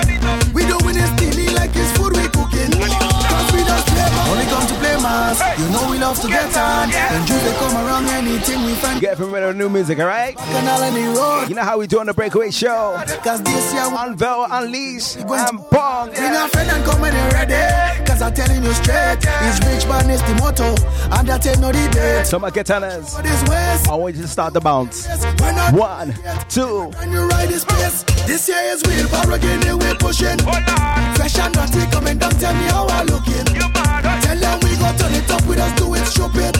Only 4.29 4.45
come 4.45 4.65
to 4.67 4.73
play 4.75 4.95
mas. 5.01 5.39
You 5.59 5.69
know 5.69 5.89
we 5.89 5.97
love 5.97 6.19
to 6.21 6.27
get 6.27 6.55
on. 6.57 6.89
When 6.89 7.21
J'ouvert 7.27 7.57
come 7.59 7.75
around, 7.85 8.05
anything 8.07 8.63
we 8.65 8.73
find. 8.75 8.99
Get 9.01 9.17
familiar 9.17 9.47
with 9.47 9.57
new 9.57 9.69
music, 9.69 9.99
alright? 9.99 10.35
Canal 10.37 10.83
any 10.83 11.05
road. 11.17 11.49
You 11.49 11.55
know 11.55 11.63
how 11.63 11.77
we 11.77 11.87
do 11.87 11.99
on 11.99 12.07
the 12.07 12.13
breakaway 12.13 12.51
show. 12.51 13.01
Cause 13.23 13.41
this 13.43 13.73
year 13.73 13.89
we 13.89 13.97
Unveil, 13.97 14.47
unleash, 14.49 15.15
and 15.17 15.59
bong. 15.69 16.09
Bring 16.11 16.33
a 16.33 16.47
friend 16.47 16.69
and 16.69 16.83
come 16.85 17.01
when 17.01 17.13
you're 17.13 17.31
ready. 17.31 18.05
Cause 18.05 18.21
I'm 18.21 18.33
telling 18.33 18.63
you 18.63 18.73
straight. 18.73 19.17
It's 19.19 19.59
rich 19.65 19.85
man 19.87 20.09
is 20.09 20.21
the 20.21 20.35
motto. 20.35 20.75
And 21.11 21.27
that 21.27 21.45
ain't 21.45 21.59
no 21.59 21.71
debate. 21.71 22.25
So 22.25 22.39
my 22.39 22.49
ketanas. 22.51 23.21
This 23.21 23.49
west. 23.49 23.89
I 23.89 23.95
want 23.95 24.15
you 24.15 24.21
to 24.21 24.27
start 24.27 24.53
the 24.53 24.61
bounce. 24.61 25.07
One, 25.73 26.13
two. 26.49 26.91
When 26.99 27.11
you 27.11 27.27
ride 27.27 27.49
this 27.49 27.65
place, 27.65 28.03
this 28.25 28.47
year 28.47 28.57
is 28.73 28.81
real. 28.87 29.07
Barragini 29.07 29.73
we 29.73 29.93
pushing. 29.97 30.37
Fresh 31.17 31.39
and 31.39 31.55
naughty 31.55 31.85
coming 31.91 32.17
down, 32.17 32.31
tell 32.31 32.53
me 32.53 32.63
how 32.69 32.87
I 32.87 33.03
looking. 33.03 33.96
Tell 34.07 34.39
them 34.39 34.59
we 34.63 34.71
go 34.79 34.87
turn 34.95 35.13
it 35.13 35.29
up 35.29 35.43
with 35.47 35.59
us, 35.59 35.73
do 35.75 35.93
it 35.93 36.05
stupid. 36.07 36.55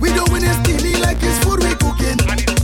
We 0.00 0.08
doing 0.16 0.44
it 0.48 0.56
steamy 0.64 0.96
like 1.00 1.20
it's 1.20 1.38
food 1.44 1.60
we 1.60 1.74
cooking. 1.76 2.16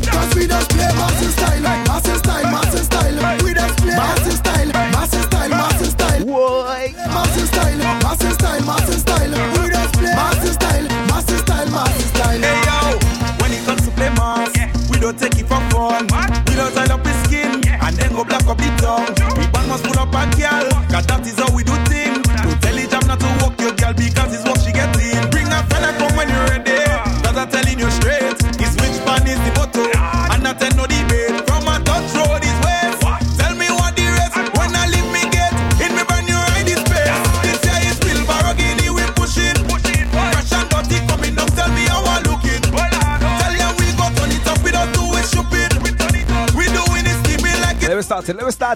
Cause 0.08 0.34
we 0.34 0.46
just 0.48 0.70
play 0.70 0.88
massive 0.96 1.32
style, 1.36 1.60
massive 1.60 2.18
style, 2.18 2.48
massive 2.50 2.84
style. 2.84 3.44
We 3.44 3.52
just 3.52 3.76
play 3.78 3.96
massive 3.96 4.36
style, 4.40 4.66
massive 4.96 5.24
style, 5.28 5.50
massive 5.50 5.92
style. 5.92 6.24
Why? 6.24 6.94
Massive 7.12 7.48
style, 7.48 7.78
massive 8.00 8.32
style, 8.32 8.64
massive 8.64 9.00
style. 9.04 9.30
We 9.60 9.68
just 9.68 9.92
play 9.94 10.14
massive 10.16 10.54
style, 10.54 10.86
massive 11.12 11.40
style, 11.44 11.70
massive 11.70 12.08
style. 12.16 12.40
Hey 12.40 12.58
yo, 12.64 12.98
when 13.40 13.52
it 13.52 13.62
comes 13.66 13.84
to 13.84 13.90
play 13.92 14.10
mas, 14.16 14.52
we 14.88 14.98
don't 14.98 15.18
take 15.18 15.36
it 15.38 15.46
for 15.46 15.60
fun. 15.70 16.08
We 16.48 16.56
don't 16.56 16.72
sign 16.72 16.90
up 16.90 17.04
his 17.04 17.16
skin 17.24 17.60
and 17.68 17.96
then 17.96 18.12
go 18.16 18.24
black 18.24 18.46
up 18.48 18.56
the 18.56 18.70
tongue. 18.80 19.12
We 19.36 19.46
bang 19.52 19.68
must 19.68 19.84
put 19.84 19.98
up 19.98 20.08
a 20.08 20.24
girl, 20.40 20.66
cause 20.88 21.06
that 21.06 21.20
is 21.26 21.38
how 21.38 21.54
we 21.54 21.64
do 21.64 21.76
things. 21.84 21.89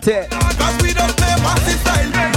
Start. 0.03 0.31
Cause 0.31 0.83
we 0.83 0.93
don't 0.93 1.17
play 1.17 1.35
massive 1.43 1.81
style, 1.81 2.34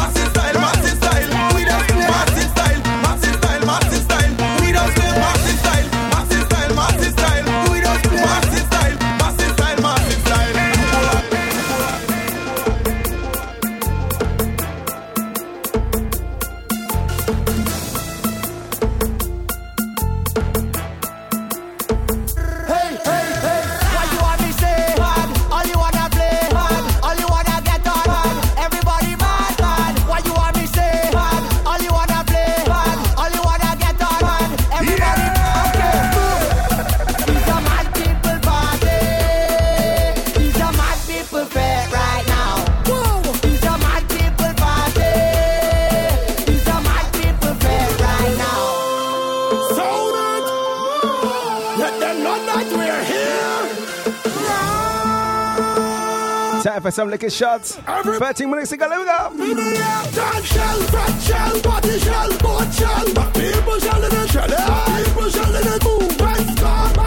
for 56.87 56.91
some 56.91 57.09
liquor 57.09 57.29
shots. 57.29 57.75
13 57.75 58.49
minutes 58.49 58.69
to 58.69 58.77
go. 58.77 58.87
Let 58.87 58.99
me 58.99 59.05
go. 59.05 59.73
Dog 60.15 60.43
shell, 60.45 60.79
fat 60.93 61.19
shell, 61.19 61.61
body 61.61 61.99
shell, 61.99 62.29
boat 62.37 62.73
shell. 62.73 63.05
People 63.33 63.79
shell 63.79 64.03
in 64.03 64.09
the 64.09 64.27
shell, 64.27 64.47
people 64.47 65.29
shell 65.29 65.55
in 65.55 65.63
the 65.63 65.79
boom. 65.83 67.06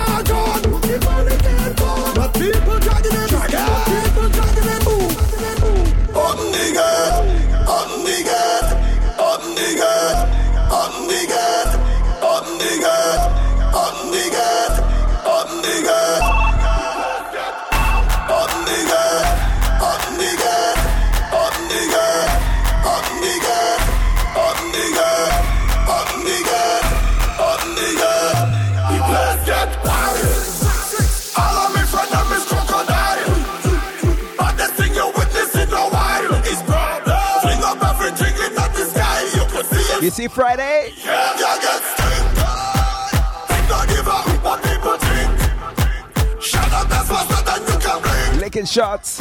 Up, 46.72 46.88
that's 46.88 47.08
faster 47.08 47.44
than 47.44 47.60
you 47.66 47.78
can 47.78 48.02
blink. 48.02 48.40
Licking 48.40 48.64
shots 48.64 49.20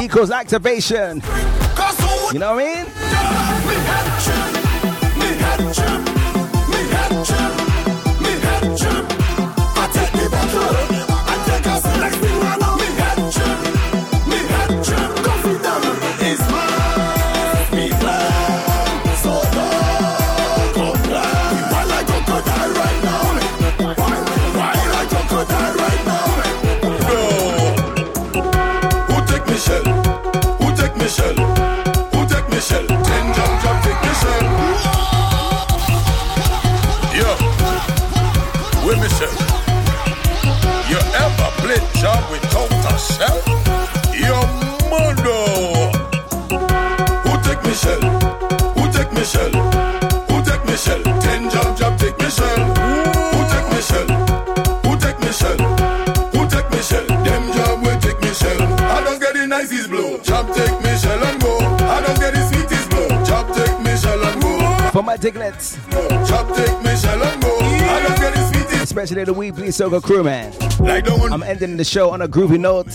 equals 0.00 0.30
activation. 0.30 1.20
You 2.32 2.38
know 2.38 2.54
what 2.54 2.64
I 2.64 2.84
mean? 4.44 4.53
For 64.94 65.02
my 65.02 65.16
diglets. 65.16 65.76
Chop 66.28 66.46
take 66.54 66.80
Michelle 66.84 67.20
and 67.20 67.42
go. 67.42 67.58
I 67.58 68.00
don't 68.06 68.16
get 68.16 68.32
it 68.36 68.68
sweet. 68.68 68.80
Especially 68.80 69.24
the 69.24 69.34
Weebly 69.34 69.70
Soca 69.74 70.00
crew, 70.00 70.22
man. 70.22 70.52
Like 70.78 71.06
the 71.06 71.16
one. 71.18 71.32
I'm 71.32 71.42
ending 71.42 71.76
the 71.76 71.82
show 71.82 72.10
on 72.12 72.22
a 72.22 72.28
groovy 72.28 72.60
note. 72.60 72.86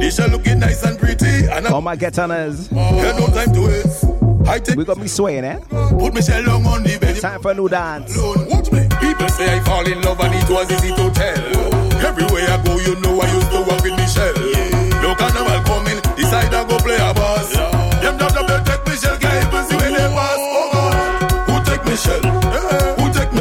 This 0.00 0.16
shall 0.16 0.30
looking 0.30 0.60
nice 0.60 0.82
and 0.82 0.98
pretty. 0.98 1.46
And 1.46 1.66
All 1.66 1.82
my 1.82 1.94
get 1.94 2.14
oners. 2.14 2.70
Get 2.72 3.16
no 3.18 3.26
time 3.26 3.52
to 3.52 3.60
waste. 3.60 4.04
I 4.48 4.74
We 4.74 4.86
got 4.86 4.96
me 4.96 5.06
swaying, 5.06 5.44
eh? 5.44 5.58
Put 5.98 6.14
Michelle 6.14 6.42
long 6.44 6.64
on 6.64 6.82
the 6.82 6.96
bed. 6.98 7.20
Time 7.20 7.42
for 7.42 7.50
a 7.50 7.54
new 7.54 7.68
dance. 7.68 8.16
Watch 8.16 8.72
me. 8.72 8.88
People 8.98 9.28
say 9.28 9.58
I 9.58 9.60
fall 9.60 9.86
in 9.86 10.00
love 10.00 10.18
and 10.20 10.34
it 10.34 10.48
was 10.48 10.72
easy 10.72 10.88
to 10.88 11.10
tell. 11.10 12.00
Everywhere 12.00 12.48
I 12.48 12.62
go, 12.64 12.78
you 12.78 12.98
know 13.02 13.20
I 13.20 13.30
used 13.30 13.50
to 13.50 13.60
walk 13.68 13.82
with 13.84 13.92
Michelle. 14.00 15.02
No 15.02 15.14
carnival 15.14 15.60
coming, 15.68 16.00
decide 16.16 16.54
I 16.54 16.66
go 16.66 16.78
play 16.78 16.96
a 16.96 17.12
boss. 17.12 17.63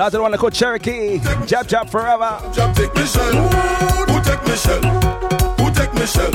Who 0.03 0.09
take 0.09 0.15
Lots 0.15 0.15
of 0.15 0.19
the 0.19 0.21
one 0.21 0.37
called 0.37 0.53
Cherokee. 0.53 1.19
Jab 1.45 1.67
Jab 1.67 1.89
Forever. 1.89 2.51
Jab 2.53 2.75
take 2.75 2.93
Michelle? 2.93 3.47
Who 4.09 4.21
take 4.21 4.43
Michelle? 4.43 4.81
Who 5.55 5.73
take 5.73 5.93
Michelle? 5.93 6.31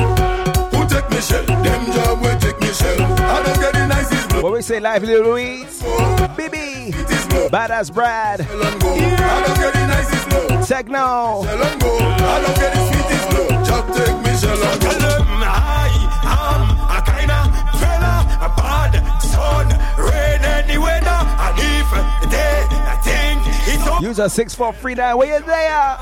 Who 0.73 0.89
take 0.89 1.11
Michelle? 1.11 1.45
Them 1.45 1.93
job 1.93 2.21
will 2.23 2.39
take 2.39 2.59
Michelle. 2.61 3.03
I 3.03 3.43
don't 3.45 3.61
get 3.61 3.73
the 3.75 3.87
nicest 3.87 4.29
blow. 4.31 4.43
What 4.43 4.53
we 4.55 4.63
say, 4.63 4.81
Lively 4.81 5.17
Louise? 5.17 5.83
Oh, 5.85 6.35
Bibi. 6.35 6.93
Badass 7.53 7.93
Brad. 7.93 8.41
I 8.41 8.45
don't 8.47 8.81
get 9.59 9.75
the 9.75 9.87
nicest 9.87 10.29
blow. 10.31 10.49
Techno. 10.65 11.43
Michelle 11.43 11.63
and 11.63 11.81
go. 11.83 11.99
I 11.99 12.41
don't 12.41 12.57
get 12.57 12.73
the 12.73 12.81
sweetest 12.89 13.29
blow. 13.31 13.49
Job 13.69 13.85
take 13.95 14.17
Michelle 14.23 14.65
and 14.65 14.81
go. 14.81 14.89
Tell 14.89 15.19
them 15.19 15.45
I 15.45 15.93
am 16.25 16.63
a 16.89 17.01
kinda 17.05 17.41
fella, 17.77 18.15
a 18.41 18.49
bad 18.57 18.93
son, 19.21 19.69
rain 19.99 20.43
any 20.57 20.79
weather, 20.79 21.21
and 21.45 21.59
if 21.59 21.89
they 21.93 22.28
think 22.28 22.28
it's 24.01 24.05
all. 24.05 24.09
Use 24.09 24.19
a 24.19 24.29
6439. 24.29 25.19
Where 25.19 25.27
you 25.27 25.45
there? 25.45 25.97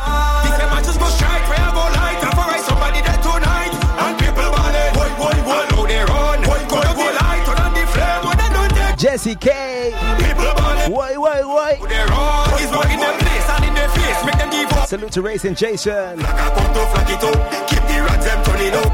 This 0.44 0.56
a 0.60 0.66
matches 0.70 0.96
go 0.96 1.06
strike, 1.08 1.44
where 1.48 1.60
I 1.60 1.70
go 1.72 1.84
light, 1.96 2.20
and 2.22 2.34
for 2.36 2.58
somebody 2.64 3.00
there 3.00 3.20
tonight, 3.24 3.72
and 3.72 4.14
people 4.20 4.48
ballin', 4.52 4.92
boy, 4.94 5.10
boy, 5.16 5.36
boy, 5.44 5.64
how 5.72 5.86
they 5.86 6.02
run, 6.04 6.38
boy, 6.44 6.60
go 6.68 6.78
go 6.82 7.06
light, 7.16 7.42
turn 7.46 7.58
on 7.60 7.72
the 7.72 7.84
flame, 7.88 8.22
when 8.26 8.36
don't 8.52 8.72
take 8.74 8.96
Jesse 8.98 9.34
K. 9.36 9.92
people 10.18 10.52
ballin', 10.56 10.92
Why, 10.92 11.16
why, 11.16 11.42
why? 11.42 11.74
how 11.76 11.86
they 11.86 12.04
run, 12.04 12.60
it's 12.60 12.72
work 12.72 12.90
in 12.92 13.00
them 13.00 13.16
place 13.18 13.48
and 13.50 13.64
in 13.64 13.74
their 13.74 13.88
face, 13.88 14.20
make 14.24 14.38
them 14.38 14.50
give 14.50 14.72
up. 14.72 14.86
Salute 14.88 15.12
to 15.12 15.22
Racing 15.22 15.54
Jason. 15.54 16.20
I 16.20 16.50
come 16.54 16.72
to 16.74 16.84
flag 16.92 17.10
it 17.10 17.24
up, 17.24 17.68
keep 17.68 17.82
the 17.88 17.96
rats 18.04 18.24
them 18.26 18.44
turning 18.44 18.74
up. 18.74 18.92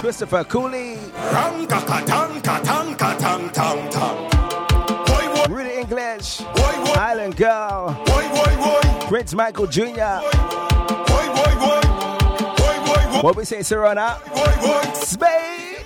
Christopher 0.00 0.44
Cooley. 0.44 0.98
Ram 1.32 1.66
ka 1.66 1.80
ka 1.80 2.00
tang 2.06 2.40
ka 2.40 2.60
tang 2.60 2.94
ka 2.94 3.16
tang 3.16 3.50
tang 3.50 3.90
tang. 3.90 4.25
Girl. 7.36 8.02
Prince 9.08 9.34
Michael 9.34 9.66
Jr. 9.66 10.20
What 13.20 13.36
we 13.36 13.44
say, 13.44 13.62
Serena? 13.62 14.18
Spade. 14.94 15.76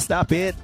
stop 0.00 0.32
it! 0.32 0.54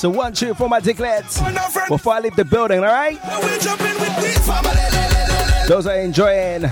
So 0.00 0.08
one 0.08 0.32
two 0.32 0.54
for 0.54 0.66
my 0.66 0.80
dicklets. 0.80 1.36
Before 1.86 2.14
I 2.14 2.20
leave 2.20 2.34
the 2.34 2.42
building, 2.42 2.78
all 2.78 2.86
right? 2.86 3.20
Those 5.68 5.86
are 5.86 6.00
enjoying 6.00 6.62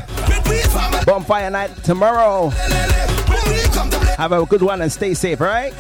bonfire 1.05 1.51
night 1.51 1.77
tomorrow. 1.85 2.49
Have 4.17 4.33
a 4.33 4.47
good 4.47 4.63
one 4.63 4.81
and 4.81 4.91
stay 4.91 5.13
safe, 5.13 5.43
all 5.43 5.47
right? 5.47 5.75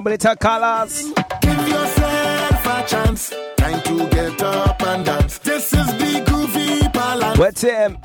Somebody 0.00 0.16
tell 0.16 0.34
colors. 0.34 1.12
Give 1.42 1.68
yourself 1.68 2.66
a 2.66 2.84
chance. 2.88 3.34
Time 3.58 3.82
to 3.82 4.08
get 4.08 4.42
up 4.42 4.82
and 4.82 5.04
dance. 5.04 5.36
This 5.36 5.74
is 5.74 5.86
the 5.98 6.24
groovy 6.26 6.90
balance. 6.90 7.38
What's 7.38 7.60
him? 7.60 7.98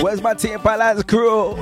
Where's 0.00 0.22
my 0.22 0.34
team 0.34 0.60
balance 0.62 1.02
crew? 1.02 1.54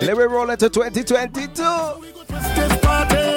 Let 0.00 0.16
me 0.16 0.22
roll 0.22 0.48
into 0.48 0.70
2022. 0.70 3.35